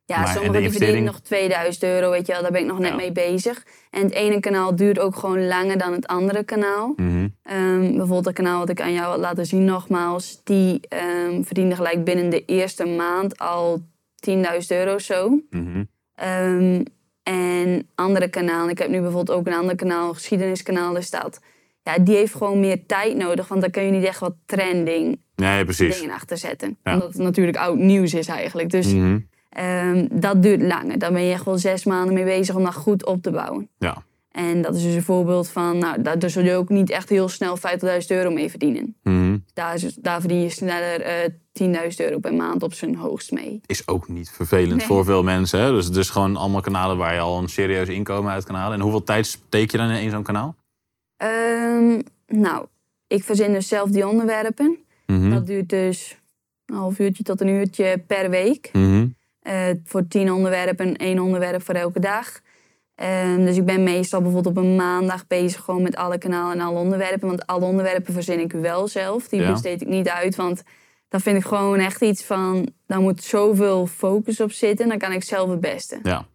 [0.05, 2.41] Ja, Maar- die verdienen nog 2000 euro, weet je wel.
[2.41, 2.95] Daar ben ik nog net Ja.
[2.95, 3.65] mee bezig.
[3.91, 6.93] En het ene kanaal duurt ook gewoon langer dan het andere kanaal.
[6.95, 7.27] Mhm.
[7.43, 10.41] Ehm, bijvoorbeeld het kanaal wat ik aan jou had laten zien nogmaals.
[10.43, 13.81] Die ehm, verdiende gelijk binnen de eerste maand al
[14.15, 15.39] 10.000 euro zo.
[15.49, 15.83] Mhm.
[16.15, 16.83] Ehm,
[17.23, 18.69] en andere kanalen.
[18.69, 20.93] Ik heb nu bijvoorbeeld ook een ander kanaal, een geschiedeniskanaal.
[20.93, 21.39] Daar staat
[21.83, 23.47] ja, die heeft gewoon meer tijd nodig.
[23.47, 25.99] Want dan kun je niet echt wat trending Nee, precies.
[25.99, 26.77] dingen achter zetten.
[26.83, 26.93] Ja.
[26.93, 28.69] Omdat het natuurlijk oud nieuws is eigenlijk.
[28.69, 29.19] Dus Mhm.
[29.49, 30.99] ehm, dat duurt langer.
[30.99, 33.69] Dan ben je echt wel zes maanden mee bezig om dat goed op te bouwen.
[33.77, 34.03] Ja.
[34.31, 37.09] En dat is dus een voorbeeld van, nou, daar, daar zul je ook niet echt
[37.09, 38.95] heel snel 50.000 euro mee verdienen.
[39.03, 39.37] Mhm.
[39.53, 43.61] Daar, daar verdien je sneller eh 10.000 euro per maand op zijn hoogst mee.
[43.65, 44.85] Is ook niet vervelend Nee.
[44.85, 45.59] voor veel mensen.
[45.59, 45.71] Hè?
[45.71, 48.73] Dus, dus gewoon allemaal kanalen waar je al een serieus inkomen uit kan halen.
[48.77, 50.55] En hoeveel tijd steek je dan in zo'n kanaal?
[51.17, 52.65] Ehm, nou,
[53.07, 54.77] ik verzin dus zelf die onderwerpen.
[55.05, 55.29] Mhm.
[55.29, 56.17] Dat duurt dus
[56.65, 58.69] een half uurtje tot een uurtje per week.
[58.73, 59.07] Mhm.
[59.41, 62.39] Eh, voor tien onderwerpen, één onderwerp voor elke dag.
[62.95, 66.65] Ehm, dus ik ben meestal bijvoorbeeld op een maandag bezig gewoon met alle kanalen en
[66.65, 67.27] alle onderwerpen.
[67.27, 69.27] Want alle onderwerpen verzin ik wel zelf.
[69.27, 69.51] Die Ja.
[69.51, 70.63] besteed ik niet uit, want
[71.09, 72.67] dat vind ik gewoon echt iets van...
[72.87, 75.99] Daar moet zoveel focus op zitten, dan kan ik zelf het beste.
[76.03, 76.27] Ja.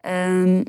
[0.00, 0.62] Ehm,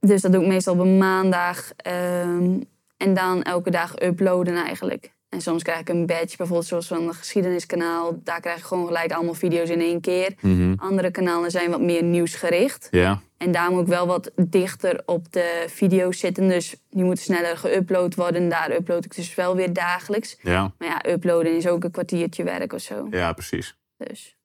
[0.00, 1.72] dus dat doe ik meestal op een maandag.
[1.76, 2.60] ehm,
[2.96, 5.12] en dan elke dag uploaden eigenlijk.
[5.32, 8.20] En soms krijg ik een badge, bijvoorbeeld zoals van een geschiedeniskanaal.
[8.24, 10.34] Daar krijg ik gewoon gelijk allemaal video's in één keer.
[10.40, 10.74] Mhm.
[10.76, 12.88] Andere kanalen zijn wat meer nieuwsgericht.
[12.90, 13.20] Ja.
[13.36, 16.48] En daar moet ik wel wat dichter op de video's zitten.
[16.48, 18.48] Dus die moeten sneller geüpload worden.
[18.48, 20.38] Daar upload ik dus wel weer dagelijks.
[20.42, 20.72] Ja.
[20.78, 23.06] Maar ja, uploaden is ook een kwartiertje werk of zo.
[23.10, 23.76] ja, precies.
[23.96, 24.36] Dus.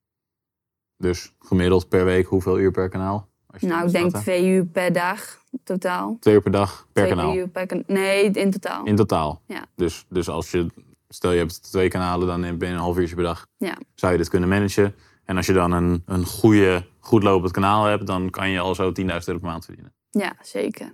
[0.97, 3.29] Dus gemiddeld per week hoeveel uur per kanaal?
[3.61, 4.19] Nou, ik denk schat, hè?
[4.31, 6.17] twee uur per dag totaal.
[6.19, 7.35] Twee uur per dag per twee kanaal.
[7.35, 8.85] uur per kan- Nee, in totaal.
[8.85, 9.41] In totaal.
[9.47, 9.65] Ja.
[9.75, 10.67] Dus, dus als je,
[11.09, 13.47] stel je hebt twee kanalen, dan ben je een half uurtje per dag.
[13.57, 13.77] Ja.
[13.95, 14.95] Zou je dit kunnen managen.
[15.25, 18.75] En als je dan een, een goede, goed lopend kanaal hebt, dan kan je al
[18.75, 19.93] zo 10.000 euro per maand verdienen.
[20.09, 20.93] Ja, zeker.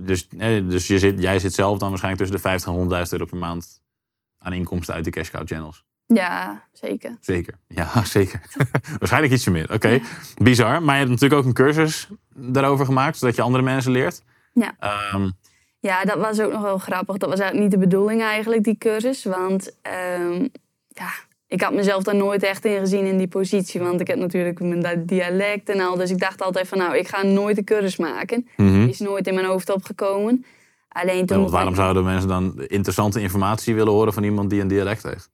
[0.00, 3.12] Dus, eh, dus je zit, jij zit zelf dan waarschijnlijk tussen de 50 en 100.000
[3.12, 3.82] euro per maand
[4.38, 5.84] aan inkomsten uit de cash cow channels.
[6.14, 7.16] Ja, zeker.
[7.20, 7.54] Zeker.
[7.68, 8.40] Ja, zeker.
[8.98, 9.72] waarschijnlijk ietsje meer.
[9.72, 10.00] Oké,
[10.36, 10.82] bizar.
[10.82, 14.22] Maar je hebt natuurlijk ook een cursus daarover gemaakt, zodat je andere mensen leert.
[14.52, 14.74] Ja.
[14.78, 15.30] Ehm,
[15.80, 17.16] Ja, dat was ook nog wel grappig.
[17.16, 19.24] Dat was eigenlijk niet de bedoeling eigenlijk, die cursus.
[19.24, 20.46] Want ehm,
[20.88, 21.08] ja,
[21.46, 23.80] ik had mezelf daar nooit echt in gezien in die positie.
[23.80, 25.96] Want ik heb natuurlijk mijn di- dialect en al.
[25.96, 28.48] Dus ik dacht altijd van, nou, ik ga nooit een cursus maken.
[28.56, 28.82] mhm.
[28.88, 30.44] Is nooit in mijn hoofd opgekomen.
[30.88, 31.38] Alleen Ja, toen...
[31.38, 35.30] want waarom zouden mensen dan interessante informatie willen horen van iemand die een dialect heeft?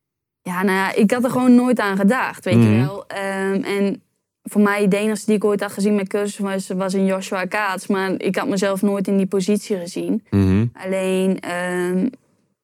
[0.46, 2.70] Ja, nou ja, ik had er gewoon nooit aan gedacht, weet Mhm.
[2.72, 3.06] je wel.
[3.06, 4.02] Ehm, en
[4.42, 7.44] voor mij, de enige die ik ooit had gezien met cursus was, was een Joshua
[7.44, 7.86] Kaats.
[7.86, 10.24] Maar ik had mezelf nooit in die positie gezien.
[10.30, 10.66] Mhm.
[10.72, 12.06] Alleen, ehm,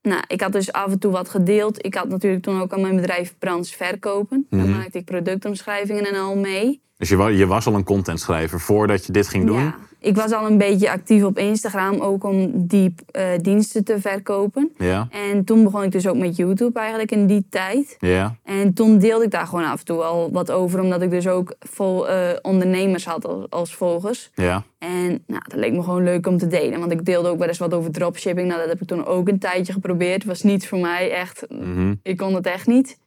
[0.02, 1.84] nou, ik had dus af en toe wat gedeeld.
[1.84, 4.46] Ik had natuurlijk toen ook al mijn bedrijf Brands Verkopen.
[4.50, 4.70] Daar Mhm.
[4.78, 6.80] maakte ik productomschrijvingen en al mee.
[7.02, 9.60] Dus je, je was al een contentschrijver voordat je dit ging doen?
[9.60, 14.00] Ja, ik was al een beetje actief op Instagram, ook om die eh, diensten te
[14.00, 14.72] verkopen.
[14.78, 15.08] Ja.
[15.10, 17.96] En toen begon ik dus ook met YouTube eigenlijk in die tijd.
[17.98, 18.36] Ja.
[18.44, 21.28] En toen deelde ik daar gewoon af en toe al wat over, omdat ik dus
[21.28, 24.30] ook vol eh, ondernemers had als, als volgers.
[24.34, 24.62] Ja.
[24.78, 26.78] En nou, dat leek me gewoon leuk om te delen.
[26.78, 28.48] Want ik deelde ook wel eens wat over dropshipping.
[28.48, 30.14] Nou, dat heb ik toen ook een tijdje geprobeerd.
[30.14, 31.46] Het was niets voor mij, echt.
[31.48, 31.94] Mhm.
[32.02, 33.00] Ik kon het echt niet.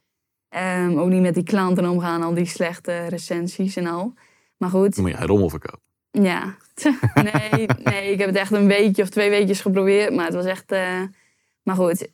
[0.48, 4.14] Ehm, ook niet met die klanten omgaan, al die slechte recensies en al.
[4.56, 5.80] Maar goed, Dan moet je geen rommel verkopen.
[6.10, 6.54] ja.
[7.14, 10.14] nee, nee, ik heb het echt een weekje of twee weekjes geprobeerd.
[10.14, 10.72] Maar het was echt...
[10.72, 11.00] eh,
[11.62, 12.08] Maar goed,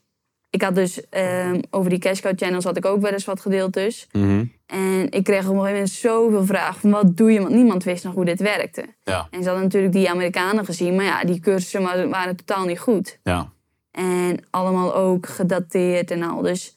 [0.51, 3.73] ik had dus ehm, over die cashcow channels had ik ook wel eens wat gedeeld
[3.73, 4.09] dus.
[4.13, 4.45] Mhm.
[4.67, 7.41] En ik kreeg op een gegeven moment zoveel vragen van wat doe je?
[7.41, 8.85] Want niemand wist nog hoe dit werkte.
[9.03, 9.27] Ja.
[9.31, 12.79] En ze hadden natuurlijk die Amerikanen gezien, maar ja, die cursussen waren, waren totaal niet
[12.79, 13.19] goed.
[13.23, 13.53] Ja.
[13.91, 16.43] En allemaal ook gedateerd en al.
[16.43, 16.77] Dus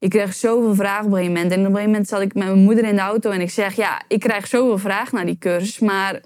[0.00, 1.52] ik kreeg zoveel vragen op een gegeven moment.
[1.52, 3.50] En op een gegeven moment zat ik met mijn moeder in de auto en ik
[3.50, 6.20] zeg, ja, ik krijg zoveel vragen naar die cursus, maar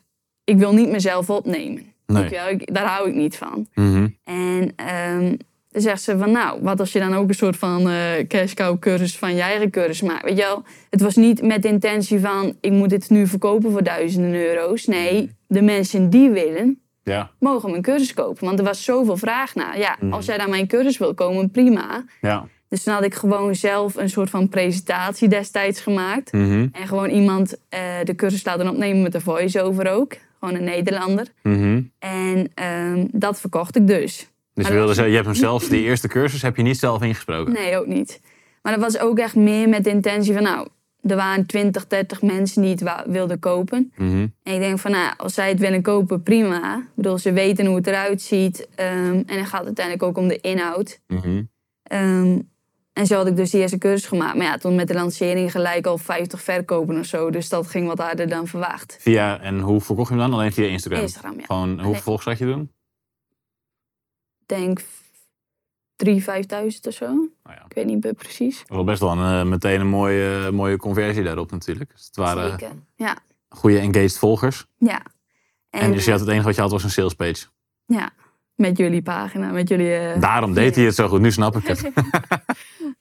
[0.44, 1.82] ik wil niet mezelf opnemen.
[2.06, 2.24] Nee.
[2.50, 3.66] Ik- daar hou ik niet van.
[3.74, 4.08] Mhm.
[4.24, 5.34] En ehm
[5.70, 8.52] dan zegt ze van, nou, wat als je dan ook een soort van eh cash
[8.54, 10.22] cow cursus van je eigen cursus maakt?
[10.24, 13.70] Weet je wel, het was niet met de intentie van, ik moet dit nu verkopen
[13.70, 14.86] voor duizenden euro's.
[14.86, 17.30] Nee, de mensen die willen, Ja.
[17.38, 18.44] mogen mijn cursus kopen.
[18.44, 19.78] Want er was zoveel vraag naar.
[19.78, 20.12] Ja, Mhm.
[20.12, 22.04] als jij naar mijn cursus wil komen, prima.
[22.20, 22.46] Ja.
[22.74, 26.32] Dus toen had ik gewoon zelf een soort van presentatie destijds gemaakt.
[26.32, 26.66] Mhm.
[26.72, 30.16] En gewoon iemand eh, de cursus laten opnemen met de voice-over ook.
[30.40, 31.26] Gewoon een Nederlander.
[31.42, 31.82] Mhm.
[31.98, 34.28] En ehm, dat verkocht ik dus.
[34.54, 36.78] Dus je, wilde was- zeggen, je hebt hem zelfs, die eerste cursus heb je niet
[36.78, 37.52] zelf ingesproken.
[37.52, 38.20] Nee, ook niet.
[38.62, 40.42] Maar dat was ook echt meer met de intentie van...
[40.42, 40.68] nou,
[41.02, 43.92] er waren 20, 30 mensen die het wilden kopen.
[43.96, 44.26] Mhm.
[44.42, 46.76] En ik denk van, nou, als zij het willen kopen, prima.
[46.76, 48.68] Ik bedoel, ze weten hoe het eruit ziet.
[48.74, 48.88] ehm,
[49.26, 51.00] en dan gaat het uiteindelijk ook om de inhoud.
[51.06, 51.42] Mhm.
[52.94, 54.36] En zo had ik dus die eerste cursus gemaakt.
[54.36, 57.30] Maar ja, toen met de lancering gelijk al 50 verkopen of zo.
[57.30, 58.96] Dus dat ging wat harder dan verwacht.
[59.00, 60.38] Via, en hoe verkocht je hem dan?
[60.38, 61.00] Alleen via Instagram?
[61.02, 61.44] Instagram, ja.
[61.44, 62.72] Gewoon, hoeveel volgers had je doen?
[64.40, 64.84] Ik denk 3.000,
[66.06, 67.06] 5.000 of zo.
[67.06, 68.58] Nou ja, Ik weet niet meer precies.
[68.58, 71.90] dat was wel best wel een, eh, meteen een mooie, mooie conversie daarop natuurlijk.
[71.94, 72.70] Dus het waren Zeker.
[72.96, 73.16] Ja.
[73.48, 74.66] goede engaged volgers.
[74.78, 75.02] Ja.
[75.70, 77.46] En, dus je had het enige wat je had was een sales page.
[77.86, 78.10] Ja.
[78.54, 79.94] Met jullie pagina, met jullie...
[79.96, 81.20] eh, Daarom deed hij het zo goed.
[81.20, 81.82] Nu snap ik het.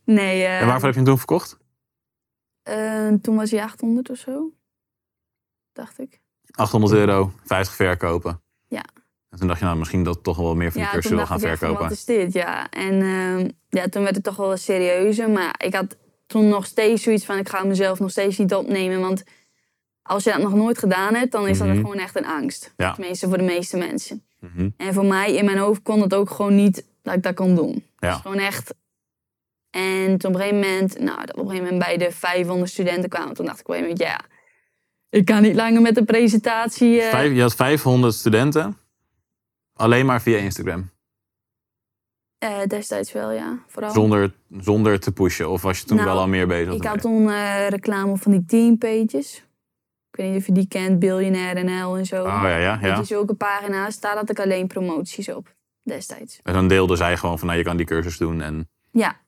[0.05, 1.57] Nee, eh, En waarvoor heb je hem toen verkocht?
[2.63, 4.53] eh, toen was hij 800 of zo.
[5.73, 6.21] Dacht ik.
[6.51, 8.41] 800 euro, 50 verkopen.
[8.67, 8.83] Ja.
[9.29, 11.25] En toen dacht je, nou, misschien dat toch wel meer van die Ja, cursus wil
[11.25, 11.81] gaan verkopen.
[11.83, 12.33] wat is dit?
[12.33, 15.29] Ja, en ehm, ja, toen werd het toch wel wat serieuzer.
[15.29, 18.99] Maar ik had toen nog steeds zoiets van, ik ga mezelf nog steeds niet opnemen.
[19.01, 19.23] Want
[20.01, 21.75] als je dat nog nooit gedaan hebt, dan is dat Mhm.
[21.77, 22.73] gewoon echt een angst.
[22.77, 22.93] Ja.
[22.93, 24.23] Tenminste, voor de meeste mensen.
[24.39, 24.69] Mhm.
[24.77, 27.55] En voor mij, in mijn hoofd, kon het ook gewoon niet dat ik dat kon
[27.55, 27.83] doen.
[27.97, 28.09] Ja.
[28.11, 28.73] Dus gewoon echt...
[29.73, 32.71] En toen op een gegeven moment, nou, dat op een gegeven moment bij de 500
[32.71, 34.39] studenten kwamen, toen dacht ik op een gegeven moment, ja,
[35.09, 37.01] ik kan niet langer met de presentatie.
[37.01, 38.77] eh, Vijf, je had 500 studenten.
[39.73, 40.91] Alleen maar via Instagram.
[42.37, 43.57] eh, destijds wel, ja.
[43.67, 43.91] Vooral.
[43.91, 45.49] Zonder, zonder te pushen.
[45.49, 46.73] Of was je toen Nou, wel al meer bezig?
[46.73, 49.35] Ik had toen eh, reclame van die teampages.
[50.11, 52.23] Ik weet niet of je die kent, Billionaire NL en zo.
[52.23, 52.97] Oh ja, ja, ja.
[52.97, 56.39] je, zulke pagina's, daar had ik alleen promoties op, destijds.
[56.43, 58.41] En dan deelde zij gewoon van, nou, je kan die cursus doen.
[58.41, 59.21] En Ja.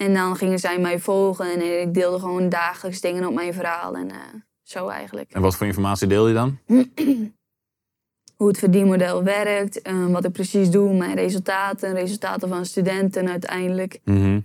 [0.00, 3.94] En dan gingen zij mij volgen en ik deelde gewoon dagelijks dingen op mijn verhaal
[3.94, 4.16] en eh,
[4.62, 5.32] zo eigenlijk.
[5.32, 6.58] En wat voor informatie deel je dan?
[8.36, 14.00] Hoe het verdienmodel werkt, eh, wat ik precies doe, mijn resultaten, resultaten van studenten uiteindelijk.
[14.04, 14.40] Mhm.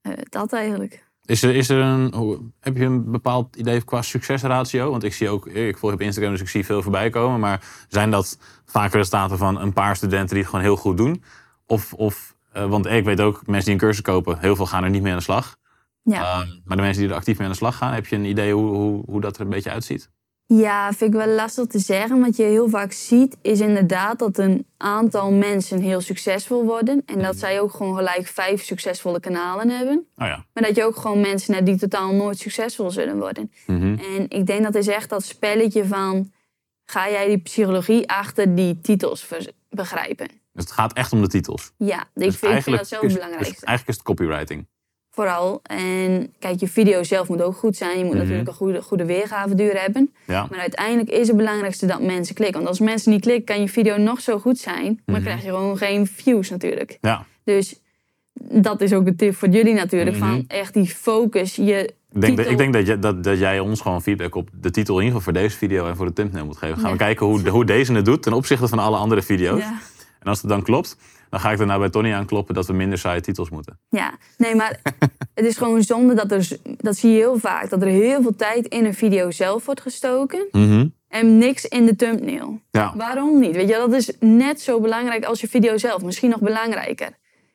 [0.00, 1.04] Eh, dat eigenlijk.
[1.24, 4.90] Is er, is er een, heb je een bepaald idee qua succesratio?
[4.90, 7.40] Want ik zie ook, ik volg je op Instagram, dus ik zie veel voorbij komen.
[7.40, 11.22] Maar zijn dat vaak resultaten van een paar studenten die het gewoon heel goed doen?
[11.66, 14.84] Of, of eh, want ik weet ook, mensen die een cursus kopen, heel veel gaan
[14.84, 15.56] er niet mee aan de slag.
[16.02, 16.20] Ja.
[16.20, 18.24] Ehm, maar de mensen die er actief mee aan de slag gaan, heb je een
[18.24, 20.10] idee hoe, hoe, hoe dat er een beetje uitziet?
[20.46, 22.20] Ja, vind ik wel lastig te zeggen.
[22.20, 27.02] Wat je heel vaak ziet, is inderdaad dat een aantal mensen heel succesvol worden.
[27.06, 29.96] En dat zij ook gewoon gelijk vijf succesvolle kanalen hebben.
[30.16, 30.44] Oh ja.
[30.52, 33.52] Maar dat je ook gewoon mensen hebt die totaal nooit succesvol zullen worden.
[33.66, 33.96] Mhm.
[34.16, 36.32] En ik denk dat is echt dat spelletje van...
[36.86, 39.28] Ga jij die psychologie achter die titels
[39.68, 40.28] begrijpen?
[40.54, 41.72] Dus het gaat echt om de titels.
[41.76, 43.54] Ja, ik Dus vind, dat zelf het is, belangrijkste.
[43.54, 44.66] dus eigenlijk is het copywriting.
[45.10, 45.60] Vooral.
[45.62, 47.98] En kijk, je video zelf moet ook goed zijn.
[47.98, 48.22] Je moet Mhm.
[48.22, 50.14] natuurlijk een goede, goede weergaveduur hebben.
[50.26, 50.46] Ja.
[50.50, 52.56] Maar uiteindelijk is het belangrijkste dat mensen klikken.
[52.56, 55.02] Want als mensen niet klikken, kan je video nog zo goed zijn.
[55.06, 55.24] Maar Mhm.
[55.24, 56.98] krijg je gewoon geen views natuurlijk.
[57.00, 57.26] ja.
[57.44, 57.80] Dus
[58.42, 60.16] dat is ook een tip voor jullie natuurlijk.
[60.16, 60.28] Mhm.
[60.28, 61.54] Van echt die focus.
[61.56, 64.48] Je Ik denk, dat, ik denk dat, jij, dat, dat jij ons gewoon feedback op
[64.52, 66.78] de titel in ieder geval voor deze video en voor de thumbnail moet geven.
[66.78, 69.60] Gaan we kijken hoe, hoe deze het doet ten opzichte van alle andere video's.
[69.60, 69.78] Ja.
[70.24, 70.96] En als het dan klopt,
[71.30, 73.78] dan ga ik daarna bij Tony aankloppen dat we minder saaie titels moeten.
[73.88, 74.80] Ja, nee, maar
[75.34, 78.36] het is gewoon zonde dat er, dat zie je heel vaak, dat er heel veel
[78.36, 80.48] tijd in een video zelf wordt gestoken
[81.08, 82.60] en niks in de thumbnail.
[82.70, 82.92] Ja.
[82.96, 83.54] Waarom niet?
[83.54, 87.10] Weet je, dat is net zo belangrijk als je video zelf, misschien nog belangrijker.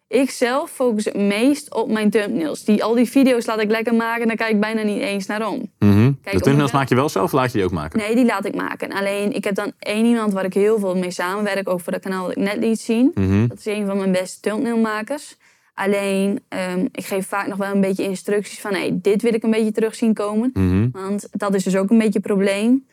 [0.09, 2.63] Ik zelf focus het meest op mijn thumbnails.
[2.63, 5.47] Die, al die video's laat ik lekker maken, daar kijk ik bijna niet eens naar
[5.47, 5.71] om.
[5.79, 6.11] Mhm.
[6.21, 7.99] de thumbnails maak je wel zelf of laat je die ook maken?
[7.99, 8.91] Nee, die laat ik maken.
[8.91, 12.01] Alleen, ik heb dan één iemand waar ik heel veel mee samenwerk, ook voor dat
[12.01, 13.11] kanaal dat ik net liet zien.
[13.13, 13.47] Mhm.
[13.47, 15.37] Dat is een van mijn beste thumbnailmakers.
[15.73, 18.73] Alleen, ehm, ik geef vaak nog wel een beetje instructies van...
[18.73, 20.49] Hey, dit wil ik een beetje terug zien komen.
[20.53, 20.89] Mhm.
[20.91, 22.87] Want dat is dus ook een beetje een probleem.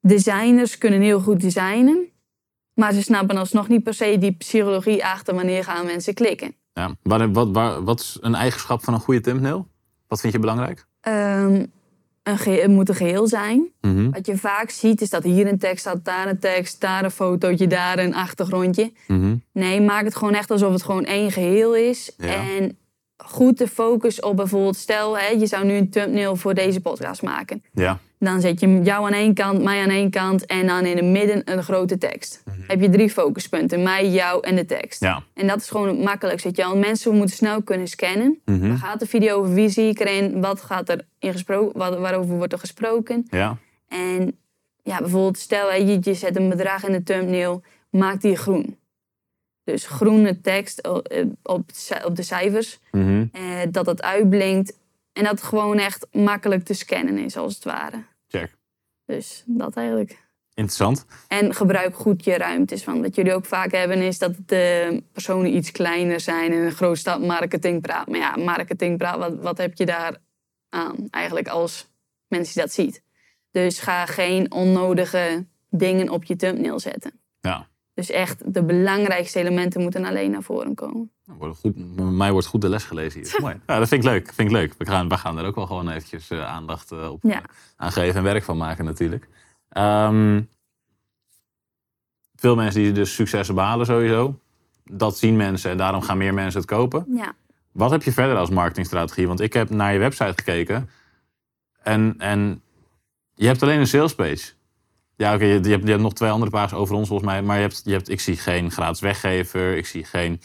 [0.00, 2.08] Designers kunnen heel goed designen.
[2.80, 6.54] Maar ze snappen alsnog niet per se die psychologie achter wanneer gaan mensen klikken.
[6.72, 6.96] Ja.
[7.02, 9.68] Wat, wat, wat, wat is een eigenschap van een goede thumbnail?
[10.08, 10.86] Wat vind je belangrijk?
[11.00, 11.64] Ehm,
[12.22, 13.68] een het moet een geheel zijn.
[13.80, 14.10] Mhm.
[14.10, 17.10] Wat je vaak ziet is dat hier een tekst staat, daar een tekst, daar een
[17.10, 18.92] fotootje, daar een achtergrondje.
[19.06, 19.36] Mhm.
[19.52, 22.12] Nee, maak het gewoon echt alsof het gewoon één geheel is.
[22.16, 22.26] Ja.
[22.26, 22.78] En
[23.16, 27.22] goed de focus op bijvoorbeeld, stel hè, je zou nu een thumbnail voor deze podcast
[27.22, 27.62] maken.
[27.72, 27.98] Ja.
[28.22, 31.04] Dan zet je jou aan één kant, mij aan één kant en dan in het
[31.04, 32.42] midden een grote tekst.
[32.66, 35.00] Heb je drie focuspunten, mij, jou en de tekst.
[35.00, 35.22] Ja.
[35.34, 36.48] En dat is gewoon het makkelijkste.
[36.48, 36.76] je wel.
[36.76, 38.40] Mensen moeten snel kunnen scannen.
[38.44, 38.68] Mhm.
[38.68, 39.54] Waar gaat de video over?
[39.54, 40.40] Wie zie ik erin?
[40.40, 41.78] Wat gaat er in gesproken?
[41.78, 43.26] Wat, waarover wordt er gesproken?
[43.30, 43.56] Ja.
[43.88, 44.38] En
[44.82, 48.76] ja, bijvoorbeeld stel je, je zet een bedrag in de thumbnail, maak die groen.
[49.64, 50.92] Dus groene tekst eh,
[51.42, 51.70] op,
[52.04, 53.24] op de cijfers, Mhm.
[53.32, 54.78] eh, dat het uitblinkt
[55.12, 58.04] en dat het gewoon echt makkelijk te scannen is, als het ware.
[58.28, 58.56] Check.
[59.04, 60.28] Dus dat eigenlijk.
[60.54, 61.06] Interessant.
[61.28, 62.84] En gebruik goed je ruimtes.
[62.84, 66.72] Want wat jullie ook vaak hebben is dat de personen iets kleiner zijn en een
[66.72, 68.08] groot stad marketingpraat.
[68.08, 70.16] Maar ja, marketingpraat, wat, wat heb je daar
[70.68, 71.90] aan eigenlijk als
[72.28, 73.02] mensen dat ziet?
[73.50, 77.20] Dus ga geen onnodige dingen op je thumbnail zetten.
[77.40, 77.68] Ja.
[78.00, 81.10] Dus echt de belangrijkste elementen moeten alleen naar voren komen.
[81.24, 83.36] Wordt goed, mij wordt goed de les gelezen hier.
[83.40, 83.60] Mooi.
[83.66, 84.32] Ja, dat vind ik leuk.
[84.34, 84.74] Vind ik leuk.
[84.78, 87.34] We gaan, we gaan er ook wel gewoon eventjes eh, aandacht eh, op Ja.
[87.36, 87.42] eh,
[87.76, 89.28] aan geven en werk van maken natuurlijk.
[89.68, 90.42] Ehm,
[92.34, 94.38] veel mensen die dus successen behalen sowieso.
[94.84, 97.04] Dat zien mensen en daarom gaan meer mensen het kopen.
[97.08, 97.32] Ja,
[97.72, 99.26] Wat heb je verder als marketingstrategie?
[99.26, 100.90] Want ik heb naar je website gekeken.
[101.82, 102.62] En, en
[103.34, 104.52] je hebt alleen een salespage.
[105.20, 107.42] Ja, oké, je, je, hebt, je hebt nog twee andere pagina's over ons volgens mij.
[107.42, 109.76] Maar je hebt, je hebt, ik zie geen gratis weggever.
[109.76, 110.40] Ik zie geen,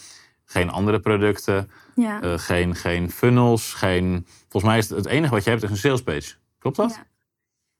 [0.45, 1.69] geen andere producten.
[1.95, 2.21] Ja.
[2.21, 3.73] eh, geen, geen funnels.
[3.73, 6.35] Geen, volgens mij is het, het enige wat je hebt is een salespage.
[6.59, 6.91] Klopt dat?
[6.91, 7.05] Ja.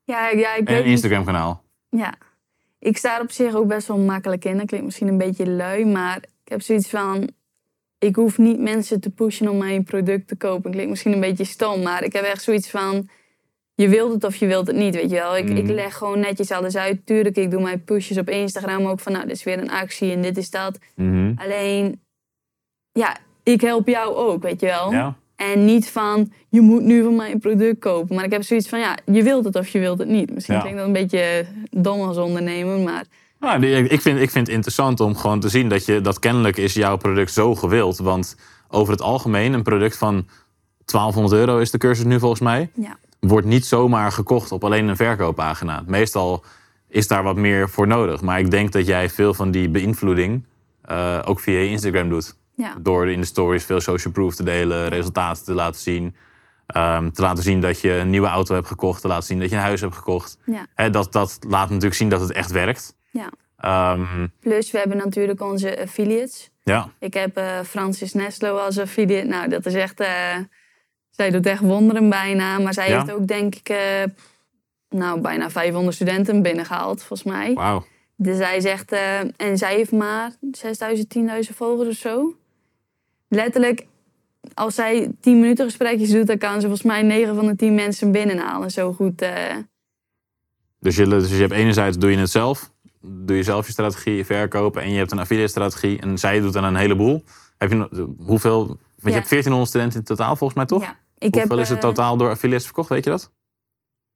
[0.04, 1.64] Ja, ja, ik En een Instagram kanaal.
[1.90, 2.14] Ja.
[2.80, 4.58] Ik sta er op zich ook best wel makkelijk in.
[4.58, 7.30] Dat klinkt misschien een beetje lui, maar ik heb zoiets van...
[8.00, 10.72] Ik hoef niet mensen te pushen om mijn product te kopen.
[10.72, 13.10] Klinkt misschien een beetje stom, maar ik heb echt zoiets van...
[13.76, 15.38] Je wilt het of je wilt het niet, weet je wel.
[15.38, 15.74] Ik, ik Mhm.
[15.74, 17.06] leg gewoon netjes alles uit.
[17.06, 19.12] Tuurlijk, ik doe mijn pushes op Instagram ook van...
[19.12, 20.78] Nou, dit is weer een actie en dit is dat.
[20.96, 21.34] Mhm.
[21.36, 22.02] Alleen,
[22.92, 24.92] ja, ik help jou ook, weet je wel.
[24.92, 25.16] Ja?
[25.36, 28.16] En niet van, je moet nu van mij een product kopen.
[28.16, 30.34] Maar ik heb zoiets van, ja, je wilt het of je wilt het niet.
[30.34, 30.62] Misschien Ja.
[30.62, 33.06] klinkt dat een beetje dom als ondernemer, maar...
[33.40, 36.58] Nou, ik, vind, ik vind het interessant om gewoon te zien dat, je, dat kennelijk
[36.58, 37.98] is jouw product zo gewild.
[37.98, 38.36] Want
[38.68, 40.28] over het algemeen, een product van
[40.86, 42.70] 1200 euro is de cursus nu volgens mij.
[42.74, 42.98] Ja.
[43.20, 45.84] Wordt niet zomaar gekocht op alleen een verkooppagina.
[45.88, 46.44] Meestal
[46.88, 48.22] is daar wat meer voor nodig.
[48.22, 50.46] Maar ik denk dat jij veel van die beïnvloeding
[50.82, 52.36] eh, ook via je Instagram doet.
[52.56, 52.76] Ja.
[52.82, 56.16] Door in de stories veel social proof te delen, resultaten te laten zien.
[56.66, 59.02] ehm, te laten zien dat je een nieuwe auto hebt gekocht.
[59.02, 60.38] Te laten zien dat je een huis hebt gekocht.
[60.46, 60.90] Ja.
[60.90, 62.96] Dat, dat laat natuurlijk zien dat het echt werkt.
[63.12, 63.30] Ja.
[63.58, 66.50] Ehm, Plus, we hebben natuurlijk onze affiliates.
[66.64, 69.28] ja, Ik heb eh, Francis Neslo als affiliate.
[69.28, 70.00] Nou, dat is echt...
[70.00, 70.36] eh,
[71.16, 72.60] zij doet echt wonderen bijna.
[72.60, 72.98] Maar zij Ja.
[72.98, 74.04] heeft ook, denk ik, eh,
[74.90, 77.54] nou, bijna 500 studenten binnengehaald, volgens mij.
[77.54, 77.86] wauw.
[78.18, 78.92] Dus zij zegt...
[78.92, 82.36] eh, en zij heeft maar 6000, 10.000 volgers of zo.
[83.28, 83.86] Letterlijk,
[84.54, 86.28] als zij 10 minuten gesprekjes doet...
[86.28, 88.72] dan kan ze volgens mij 9 van de 10 mensen binnenhalen.
[88.72, 89.22] Zo goed...
[89.22, 89.56] eh,
[90.80, 92.72] Dus je, dus je hebt enerzijds doe je het zelf.
[93.02, 94.82] Doe je zelf je strategie, je verkopen.
[94.82, 96.00] En je hebt een affiliate strategie.
[96.02, 97.24] En zij doet dan een heleboel.
[97.58, 98.66] Heb je hoeveel...
[98.68, 98.78] Want
[99.18, 100.82] je hebt 1400 studenten in totaal volgens mij, toch?
[100.84, 103.32] Ja, ik hoeveel heb, is het eh, totaal door affiliates verkocht, weet je dat?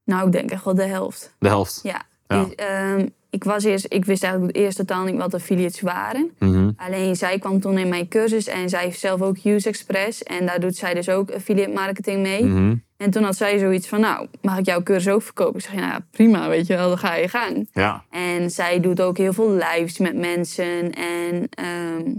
[0.04, 1.36] Nou, ik denk echt wel de helft.
[1.40, 1.80] De helft.
[1.84, 2.02] Ja.
[2.28, 2.44] Ja.
[2.44, 6.32] Dus, ehm, ik, was eerst, ik wist eigenlijk eerst totaal niet wat affiliates waren.
[6.40, 6.72] Mhm.
[6.76, 10.24] Alleen zij kwam toen in mijn cursus en zij heeft zelf ook Use Express.
[10.24, 12.44] En daar doet zij dus ook affiliate marketing mee.
[12.44, 12.76] Mhm.
[12.98, 15.60] En toen had zij zoiets van, nou, mag ik jouw cursus ook verkopen?
[15.60, 17.70] Ik zeg, ja, nou, prima, weet je wel, dan ga je gang.
[17.72, 18.04] Ja.
[18.10, 20.94] En zij doet ook heel veel lives met mensen.
[20.94, 22.12] En ehm,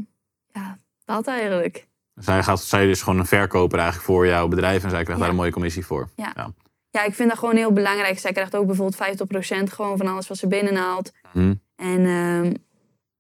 [0.53, 1.89] ja, dat eigenlijk.
[2.21, 4.83] Zij, gaat, zij is gewoon een verkoper eigenlijk voor jouw bedrijf.
[4.85, 5.19] En zij krijgt Ja.
[5.19, 6.09] daar een mooie commissie voor.
[6.17, 6.33] Ja.
[6.37, 6.53] Ja.
[6.91, 8.19] Ja, ik vind dat gewoon heel belangrijk.
[8.19, 11.13] Zij krijgt ook bijvoorbeeld 50% gewoon van alles wat ze binnenhaalt.
[11.33, 11.55] Mhm.
[11.77, 12.55] En ehm,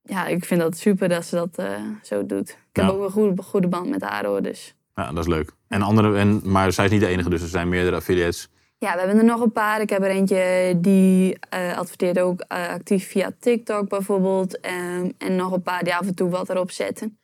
[0.02, 2.48] ja, ik vind dat super dat ze dat eh, zo doet.
[2.50, 4.42] Ik heb ook een goede, goede band met haar hoor.
[4.42, 4.74] Dus.
[4.94, 5.52] ja, dat is leuk.
[5.68, 8.48] En andere, en, maar zij is niet de enige, dus er zijn meerdere affiliates.
[8.78, 9.80] Ja, we hebben er nog een paar.
[9.80, 14.60] Ik heb er eentje die eh, adverteert ook eh, actief via TikTok bijvoorbeeld.
[14.60, 17.18] Ehm, en nog een paar die af en toe wat erop zetten.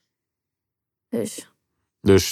[1.09, 1.51] Dus
[2.07, 2.31] Dus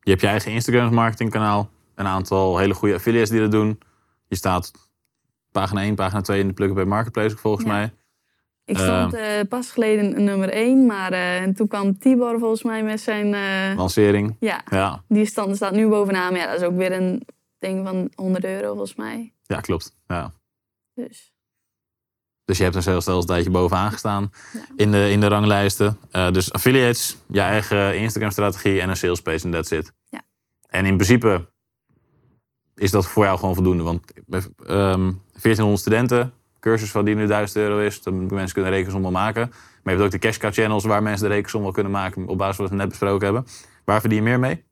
[0.00, 1.70] je hebt je eigen Instagram marketingkanaal.
[1.94, 3.78] Een aantal hele goede affiliates die dat doen.
[4.28, 4.72] Je staat
[5.52, 7.72] pagina 1, pagina 2 in de Plug bij Marketplace volgens Ja.
[7.72, 7.92] mij.
[8.64, 10.86] ik stond eh, pas geleden nummer 1.
[10.86, 13.34] Maar eh, en toen kwam Tibor volgens mij met zijn...
[13.34, 14.36] eh, Lancering.
[14.40, 16.32] ja, Ja, die stand staat nu bovenaan.
[16.32, 17.26] Maar ja, dat is ook weer een
[17.58, 19.32] ding van 100 euro volgens mij.
[19.42, 19.96] ja klopt.
[20.06, 20.32] Ja.
[20.94, 21.32] Dus
[22.46, 24.60] Dus je hebt een sales een tijdje bovenaan gestaan Ja.
[24.76, 25.98] in, de, in de ranglijsten.
[26.10, 29.92] Eh, dus affiliates, je eigen Instagram-strategie en een sales page en that's it.
[30.08, 30.22] Ja.
[30.68, 31.48] En in principe
[32.74, 33.82] is dat voor jou gewoon voldoende.
[33.82, 34.02] Want
[34.66, 39.10] ehm 1400 studenten, cursus van die nu 1000 euro is, dan mensen kunnen rekensom wel
[39.10, 39.48] maken.
[39.82, 42.38] Maar je hebt ook de cashcow channels waar mensen de rekensom wel kunnen maken op
[42.38, 43.46] basis van wat we net besproken hebben.
[43.84, 44.64] Waar verdien je meer mee?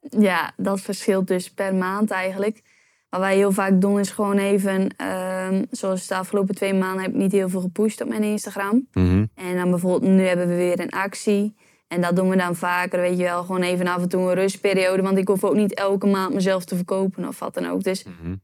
[0.00, 2.62] Ja, dat verschilt dus per maand eigenlijk.
[3.08, 7.10] Wat wij heel vaak doen is gewoon even, ehm, zoals de afgelopen twee maanden heb
[7.10, 8.88] ik niet heel veel gepusht op mijn Instagram.
[8.92, 9.24] Mhm.
[9.34, 11.54] En dan bijvoorbeeld nu hebben we weer een actie.
[11.88, 14.34] En dat doen we dan vaker, weet je wel, gewoon even af en toe een
[14.34, 15.02] rustperiode.
[15.02, 17.82] Want ik hoef ook niet elke maand mezelf te verkopen of wat dan ook.
[17.82, 18.34] Dus Mhm.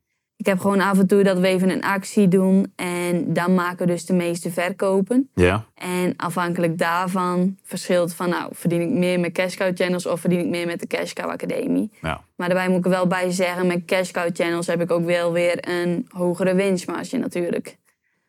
[0.42, 2.72] Ik heb gewoon af en toe dat we even een actie doen.
[2.76, 5.30] En dan maken we dus de meeste verkopen.
[5.34, 10.38] Ja, En afhankelijk daarvan verschilt van, nou, verdien ik meer met Cashcow Channels of verdien
[10.40, 11.90] ik meer met de Cashcow Academie.
[12.00, 12.20] ja.
[12.36, 15.32] Maar daarbij moet ik er wel bij zeggen, met Cashcow Channels heb ik ook wel
[15.32, 17.78] weer een hogere winstmarge natuurlijk.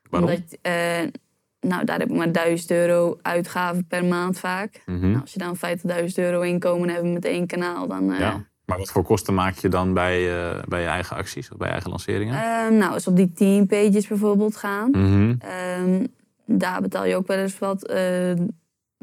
[0.09, 0.29] Waarom?
[0.29, 0.73] Omdat, eh,
[1.59, 4.81] nou, daar heb ik maar 1000 euro uitgaven per maand vaak.
[4.85, 5.09] Mhm.
[5.09, 8.11] Nou, als je dan 50.000 euro inkomen hebt met één kanaal, dan...
[8.13, 8.51] eh, ja.
[8.73, 11.67] Maar wat voor kosten maak je dan bij, eh, bij je eigen acties of bij
[11.67, 12.35] je eigen lanceringen?
[12.43, 14.91] ehm, nou, als we op die 10 pages bijvoorbeeld gaan,
[15.39, 16.05] ehm,
[16.45, 17.87] daar betaal je ook wel eens wat.
[17.87, 18.31] eh,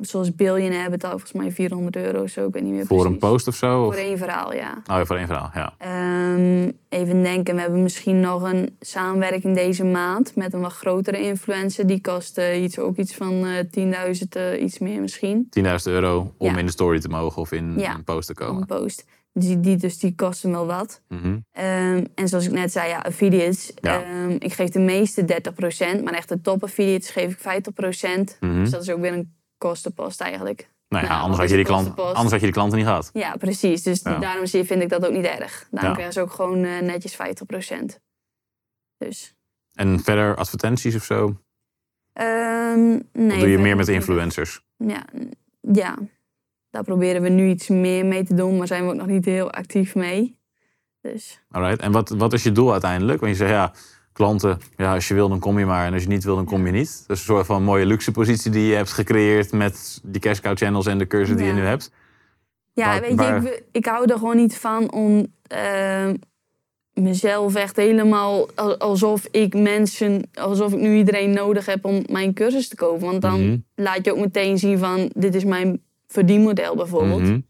[0.01, 2.47] zoals Billionaire betaal ik volgens mij 400 euro of zo.
[2.47, 3.81] Ik weet niet meer Voor een post of zo?
[3.85, 3.95] Of?
[3.95, 4.71] Voor één verhaal, ja.
[4.77, 5.73] Oh ja, voor één verhaal, ja.
[5.79, 11.21] Ehm, even denken, we hebben misschien nog een samenwerking deze maand met een wat grotere
[11.21, 11.87] influencer.
[11.87, 15.47] Die kost eh, iets, ook iets van eh 10.000, eh, iets meer misschien.
[15.51, 16.59] 10.000 euro om Ja.
[16.59, 17.95] in de story te mogen of in Ja.
[17.95, 18.66] een post te Een komen.
[18.66, 19.05] post.
[19.33, 21.03] Die, die, dus die kosten wel wat.
[21.09, 21.39] Mhm.
[21.53, 23.72] Ehm, en zoals ik net zei, ja, affiliates.
[23.74, 24.03] Ja.
[24.03, 28.37] ehm, ik geef de meeste 30%, maar echt de top affiliates geef ik 50%.
[28.41, 28.55] Mhm.
[28.61, 30.70] Dus dat is ook weer een kostenpost eigenlijk.
[30.89, 32.87] Nou ja, Nou, anders, had je die de klant, anders had je die klanten niet
[32.87, 33.11] gehad.
[33.12, 33.83] Ja, precies.
[33.83, 34.18] Dus Ja.
[34.18, 35.68] daarom zie- vind ik dat ook niet erg.
[35.70, 38.01] Daarom krijgen ze ook gewoon eh, netjes 50%.
[38.97, 39.35] Dus.
[39.74, 41.41] En verder advertenties of zo?
[42.12, 44.61] Ehm nee, of doe je meer met influencers?
[44.76, 45.05] Ja,
[45.72, 45.97] ja,
[46.71, 49.25] daar proberen we nu iets meer mee te doen, maar zijn we ook nog niet
[49.25, 50.39] heel actief mee.
[51.01, 51.81] Dus Alright.
[51.81, 53.21] En wat, wat is je doel uiteindelijk?
[53.21, 53.73] Want je zegt ja,
[54.12, 55.87] klanten, ja, als je wil dan kom je maar.
[55.87, 57.05] En als je niet wil dan kom je niet.
[57.07, 60.41] Dat is een soort van mooie luxe positie die je hebt gecreëerd met die cash
[60.41, 61.93] cow channels en de cursus die je nu hebt.
[62.73, 66.14] ja, Waar- weet waar- je, ik, ik hou er gewoon niet van om ehm,
[66.93, 72.35] mezelf echt helemaal al- alsof ik mensen, alsof ik nu iedereen nodig heb om mijn
[72.35, 73.07] cursus te kopen.
[73.07, 73.57] Want dan Mhm.
[73.75, 75.81] laat je ook meteen zien van, dit is mijn
[76.11, 77.23] verdienmodel bijvoorbeeld.
[77.23, 77.41] Mhm.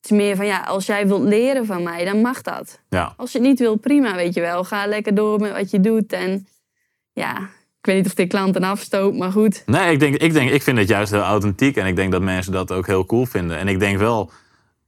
[0.00, 2.80] Het is meer van, ja, als jij wilt leren van mij, dan mag dat.
[2.88, 4.64] Ja, Als je het niet wil, prima, weet je wel.
[4.64, 6.12] Ga lekker door met wat je doet.
[6.12, 6.46] En
[7.12, 7.38] ja,
[7.80, 9.62] ik weet niet of dit klanten afstoot, maar goed.
[9.66, 12.22] Nee, ik, denk, ik, denk, ik vind het juist heel authentiek en ik denk dat
[12.22, 13.58] mensen dat ook heel cool vinden.
[13.58, 14.30] En ik denk wel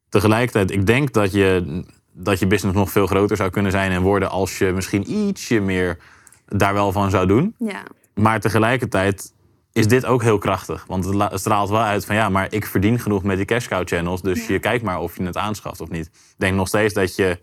[0.09, 4.03] tegelijkertijd, ik denk dat je, dat je business nog veel groter zou kunnen zijn en
[4.03, 5.99] worden als je misschien ietsje meer
[6.47, 7.55] daar wel van zou doen.
[7.59, 7.83] Ja,
[8.15, 9.33] Maar tegelijkertijd
[9.73, 10.85] is dit ook heel krachtig.
[10.87, 13.89] Want het straalt wel uit van ja, maar ik verdien genoeg met die cash cow
[13.89, 14.23] channels.
[14.23, 14.53] Dus Ja.
[14.53, 16.07] je kijkt maar of je het aanschaft of niet.
[16.07, 17.41] Ik denk nog steeds dat je,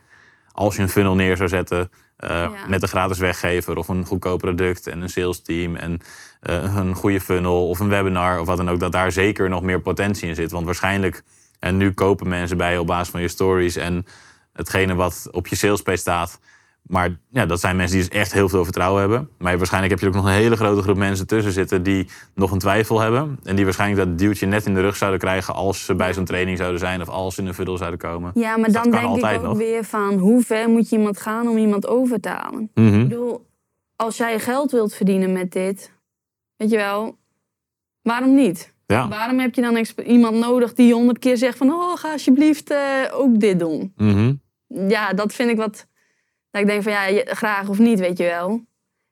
[0.52, 1.92] als je een funnel neer zou zetten...
[2.18, 2.52] eh, Ja.
[2.68, 5.76] met een gratis weggever of een goedkoop product en een sales team...
[5.76, 6.00] en
[6.40, 8.80] eh, een goede funnel of een webinar of wat dan ook...
[8.80, 10.52] dat daar zeker nog meer potentie in zit.
[10.52, 11.24] Want waarschijnlijk,
[11.60, 13.76] en nu kopen mensen bij op basis van je stories...
[13.76, 14.06] en
[14.54, 16.40] hetgene wat op je salespage staat...
[16.90, 19.30] Maar ja, dat zijn mensen die dus echt heel veel vertrouwen hebben.
[19.38, 22.52] Maar waarschijnlijk heb je ook nog een hele grote groep mensen tussen zitten die nog
[22.52, 23.40] een twijfel hebben.
[23.44, 26.26] En die waarschijnlijk dat duwtje net in de rug zouden krijgen als ze bij zo'n
[26.26, 28.32] training zouden zijn of als ze in een funnel zouden komen.
[28.34, 29.58] ja maar Dat dan denk ik ook nog.
[29.58, 32.72] weer van hoe ver moet je iemand gaan om iemand over te halen?
[32.74, 33.00] Mhm.
[33.00, 33.46] Ik bedoel,
[33.96, 35.92] als jij geld wilt verdienen met dit,
[36.56, 37.18] weet je wel,
[38.02, 38.74] waarom niet?
[38.86, 39.08] Ja.
[39.08, 42.78] Waarom heb je dan iemand nodig die honderd keer zegt van, oh, ga alsjeblieft eh,
[43.12, 43.94] ook dit doen?
[43.96, 44.34] Mhm.
[44.68, 45.88] ja, dat vind ik wat.
[46.60, 48.62] Dat ik denk van ja, je- graag of niet, weet je wel.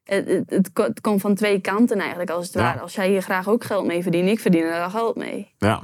[0.03, 2.61] Het, het, het, ko- het komt van twee kanten eigenlijk, als het Ja.
[2.61, 2.79] ware.
[2.79, 5.53] Als jij hier graag ook geld mee verdient, ik verdien er geld mee.
[5.57, 5.81] Ja.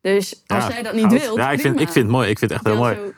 [0.00, 1.20] Dus als Ja, jij dat niet goud.
[1.20, 1.36] wilt.
[1.36, 2.28] Ja, ik vind, ik vind het mooi.
[2.30, 2.94] Ik vind het echt heel mooi.
[2.94, 3.12] zo-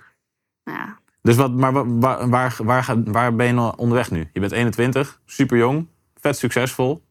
[0.64, 4.10] Nou ja, Dus wat, maar wa- waar, waar, waar, ga- waar ben je nou onderweg
[4.10, 4.28] nu?
[4.32, 5.86] Je bent 21, super jong,
[6.20, 7.04] vet succesvol,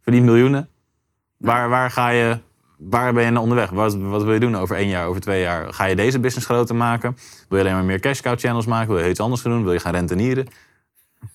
[0.00, 0.68] verdient miljoenen.
[1.36, 2.38] Waar, waar, ga je,
[2.78, 3.70] waar ben je nou onderweg?
[3.70, 5.72] Wat, wat wil je doen over één jaar, over twee jaar?
[5.74, 7.16] Ga je deze business groter maken?
[7.48, 8.94] Wil je alleen maar meer cash cow channels maken?
[8.94, 9.64] Wil je iets anders gaan doen?
[9.64, 10.46] Wil je gaan rentenieren?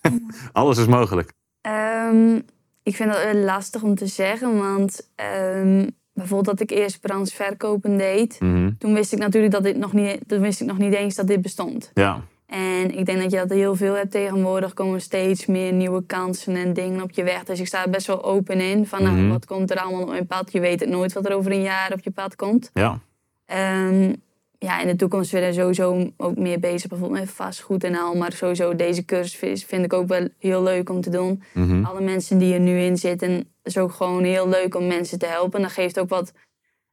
[0.52, 1.32] Alles is mogelijk.
[1.62, 2.36] Ehm,
[2.84, 7.98] ik vind dat lastig om te zeggen, want ehm, bijvoorbeeld dat ik eerst brands verkopen
[7.98, 8.72] deed, Mhm.
[8.78, 11.28] toen wist ik natuurlijk dat dit nog niet, toen wist ik nog niet eens dat
[11.28, 11.92] dit bestond.
[11.94, 12.22] Ja,
[12.54, 14.74] En ik denk dat je dat heel veel hebt tegenwoordig.
[14.74, 17.44] Komen steeds meer nieuwe kansen en dingen op je weg.
[17.44, 18.86] Dus ik sta er best wel open in.
[18.88, 19.30] Van nou, Mhm.
[19.30, 20.52] wat komt er allemaal op mijn pad?
[20.52, 22.70] Je weet het nooit wat er over een jaar op je pad komt.
[22.74, 23.00] ja.
[23.46, 24.14] Ehm,
[24.58, 28.16] ja, in de toekomst willen we sowieso ook meer bezig bijvoorbeeld met vastgoed en al.
[28.16, 31.44] Maar sowieso deze cursus vind ik ook wel heel leuk om te doen.
[31.54, 31.86] Mhm.
[31.86, 35.26] Alle mensen die er nu in zitten, is ook gewoon heel leuk om mensen te
[35.26, 35.54] helpen.
[35.60, 36.32] En dat geeft ook wat,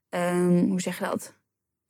[0.09, 1.33] ehm, hoe zeg je dat?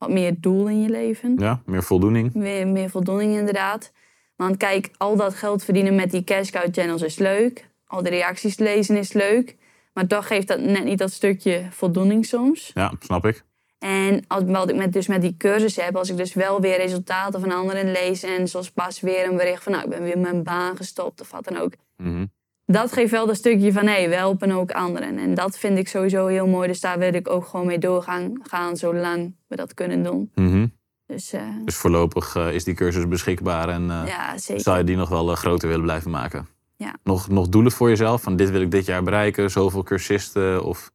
[0.02, 2.34] Wat meer doel in je leven ja, meer voldoening.
[2.34, 3.91] meer, meer voldoening inderdaad.
[4.36, 7.70] Want kijk, al dat geld verdienen met die cash cow channels is leuk.
[7.86, 9.58] Al de reacties lezen is leuk.
[9.93, 12.72] Maar toch geeft dat net niet dat stukje voldoening soms.
[12.74, 13.43] Ja, snap ik.
[13.80, 16.78] En als, wat ik met, dus met die cursus heb, als ik dus wel weer
[16.78, 18.24] resultaten van anderen lees...
[18.24, 21.32] en zoals pas weer een bericht van, nou, ik ben weer mijn baan gestopt of
[21.32, 21.74] wat dan ook.
[21.97, 22.26] Mhm.
[22.72, 25.18] Dat geeft wel dat stukje van, hé, hey, we helpen ook anderen.
[25.18, 26.68] En dat vind ik sowieso heel mooi.
[26.68, 30.32] Dus daar wil ik ook gewoon mee doorgaan, gaan zolang we dat kunnen doen.
[30.36, 30.68] Mhm.
[31.06, 34.96] Dus eh, Dus voorlopig eh, is die cursus beschikbaar en eh, ja, zou je die
[34.96, 36.48] nog wel groter willen blijven maken?
[36.76, 36.96] Ja.
[37.04, 38.22] Nog, nog doelen voor jezelf?
[38.22, 40.64] Van dit wil ik dit jaar bereiken, zoveel cursisten?
[40.64, 40.92] Of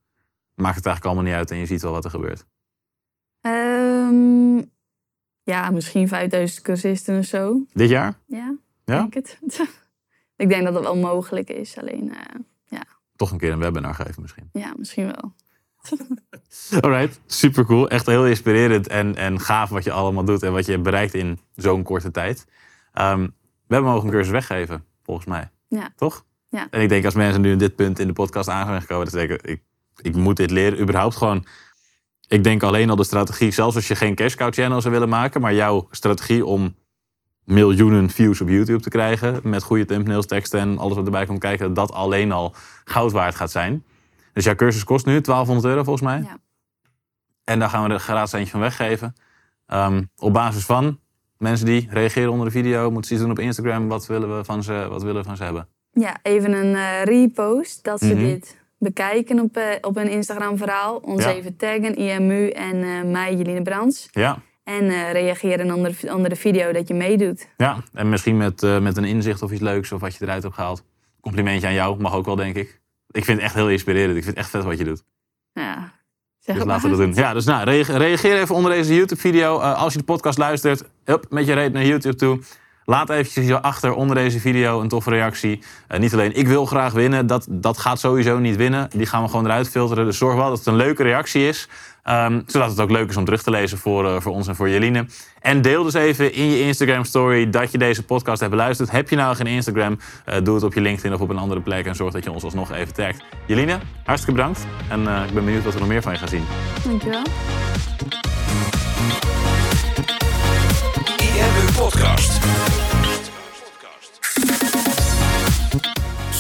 [0.55, 2.47] maakt het eigenlijk allemaal niet uit en je ziet wel wat er gebeurt?
[3.41, 4.63] Ehm,
[5.43, 7.67] ja, misschien 5000 cursisten of zo.
[7.73, 8.19] Dit jaar?
[8.27, 8.55] Ja,
[8.85, 8.99] Ja?
[8.99, 9.39] denk het.
[10.37, 11.79] ik denk dat dat wel mogelijk is.
[11.79, 12.81] Alleen, eh,
[13.17, 14.49] Toch een keer een webinar geven misschien.
[14.53, 15.33] ja, misschien wel.
[16.81, 17.89] Alright, super cool.
[17.89, 21.39] Echt heel inspirerend en, en gaaf wat je allemaal doet en wat je bereikt in
[21.55, 22.47] zo'n korte tijd.
[22.93, 23.21] Ehm,
[23.67, 25.51] we hebben mogen een cursus weggeven, volgens mij.
[25.69, 25.93] Ja.
[25.97, 26.25] Toch?
[26.49, 26.67] Ja.
[26.71, 29.05] En ik denk als mensen nu in dit punt in de podcast aan zijn gekomen,
[29.05, 29.63] dat ze denken, ik,
[30.01, 30.81] ik moet dit leren.
[30.81, 31.45] Überhaupt gewoon
[32.29, 35.09] Ik denk alleen al de strategie, zelfs als je geen cash cow channel zou willen
[35.09, 36.75] maken, maar jouw strategie om
[37.47, 41.39] miljoenen views op YouTube te krijgen met goede thumbnails, teksten en alles wat erbij komt
[41.39, 43.85] kijken, dat alleen al goud waard gaat zijn.
[44.33, 46.21] Dus jouw cursus kost nu 1200 euro volgens mij.
[46.23, 46.39] Ja.
[47.45, 49.15] En daar gaan we er gratis eentje van weggeven.
[49.67, 50.99] Ehm, op basis van
[51.39, 53.89] mensen die reageren onder de video, moeten ze iets doen op Instagram.
[53.89, 55.69] Wat willen we van ze, wat willen we van ze hebben?
[55.93, 58.25] Ja, even een eh, repost dat ze Mhm.
[58.25, 60.97] dit bekijken op, eh, op hun Instagram-verhaal.
[60.97, 61.31] Ons Ja.
[61.33, 64.09] even taggen, IMU en eh mij, Jeline Brands.
[64.11, 67.49] Ja, En eh, reageren onder, onder de video dat je meedoet.
[67.57, 67.77] ja.
[67.93, 70.55] en misschien met, eh, met een inzicht of iets leuks of wat je eruit hebt
[70.55, 70.83] gehaald.
[71.21, 72.81] Complimentje aan jou, mag ook wel, denk ik.
[73.11, 74.17] Ik vind het echt heel inspirerend.
[74.17, 75.05] Ik vind het echt vet wat je doet.
[75.53, 75.75] Ja,
[76.39, 77.07] zeg Dus het laten we maar.
[77.07, 77.25] dat doen.
[77.25, 79.61] Ja, dus nou, reage- reageer even onder deze YouTube-video.
[79.61, 82.41] Eh, als je de podcast luistert, hup, met je reet naar YouTube toe.
[82.85, 85.63] Laat eventjes achter onder deze video een toffe reactie.
[85.89, 88.91] Eh, niet alleen ik wil graag winnen, dat, dat gaat sowieso niet winnen.
[88.91, 90.05] Die gaan we gewoon eruit filteren.
[90.05, 91.69] Dus zorg wel dat het een leuke reactie is.
[92.07, 94.57] Ehm, zodat het ook leuk is om terug te lezen voor, eh, voor ons en
[94.57, 95.07] voor Jeline.
[95.41, 98.91] En deel dus even in je Instagram story dat je deze podcast hebt beluisterd.
[98.91, 101.61] Heb je nou geen Instagram, eh, doe het op je LinkedIn of op een andere
[101.61, 101.87] plek.
[101.87, 103.25] En zorg dat je ons alsnog even tagt.
[103.47, 104.67] Jeline, hartstikke bedankt.
[104.89, 106.45] En eh, ik ben benieuwd wat we nog meer van je gaan zien.
[106.85, 107.23] Dankjewel.
[111.19, 112.39] IMU Podcast.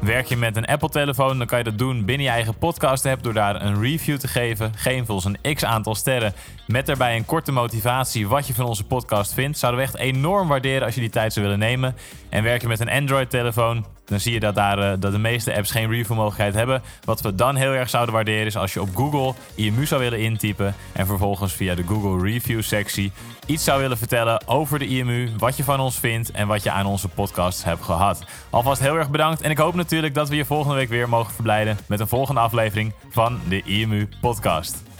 [0.00, 3.32] Werk je met een Apple-telefoon, dan kan je dat doen binnen je eigen podcast-app door
[3.32, 4.72] daar een review te geven.
[4.76, 6.32] Geef ons een x aantal sterren
[6.66, 9.58] met daarbij een korte motivatie wat je van onze podcast vindt.
[9.58, 11.94] Zouden we echt enorm waarderen als je die tijd zou willen nemen.
[12.28, 15.56] En werk je met een Android-telefoon, dan zie je dat, daar, eh, dat de meeste
[15.56, 16.82] apps geen review-mogelijkheid hebben.
[17.04, 20.20] Wat we dan heel erg zouden waarderen is als je op Google IMU zou willen
[20.20, 23.12] intypen en vervolgens via de Google Review-sectie
[23.46, 26.70] iets zou willen vertellen over de IMU, wat je van ons vindt en wat je
[26.70, 28.24] aan onze podcast hebt gehad.
[28.50, 31.34] Alvast heel erg bedankt en ik hoop natuurlijk dat we je volgende week weer mogen
[31.34, 34.95] verblijden met een volgende aflevering van de IMU Podcast.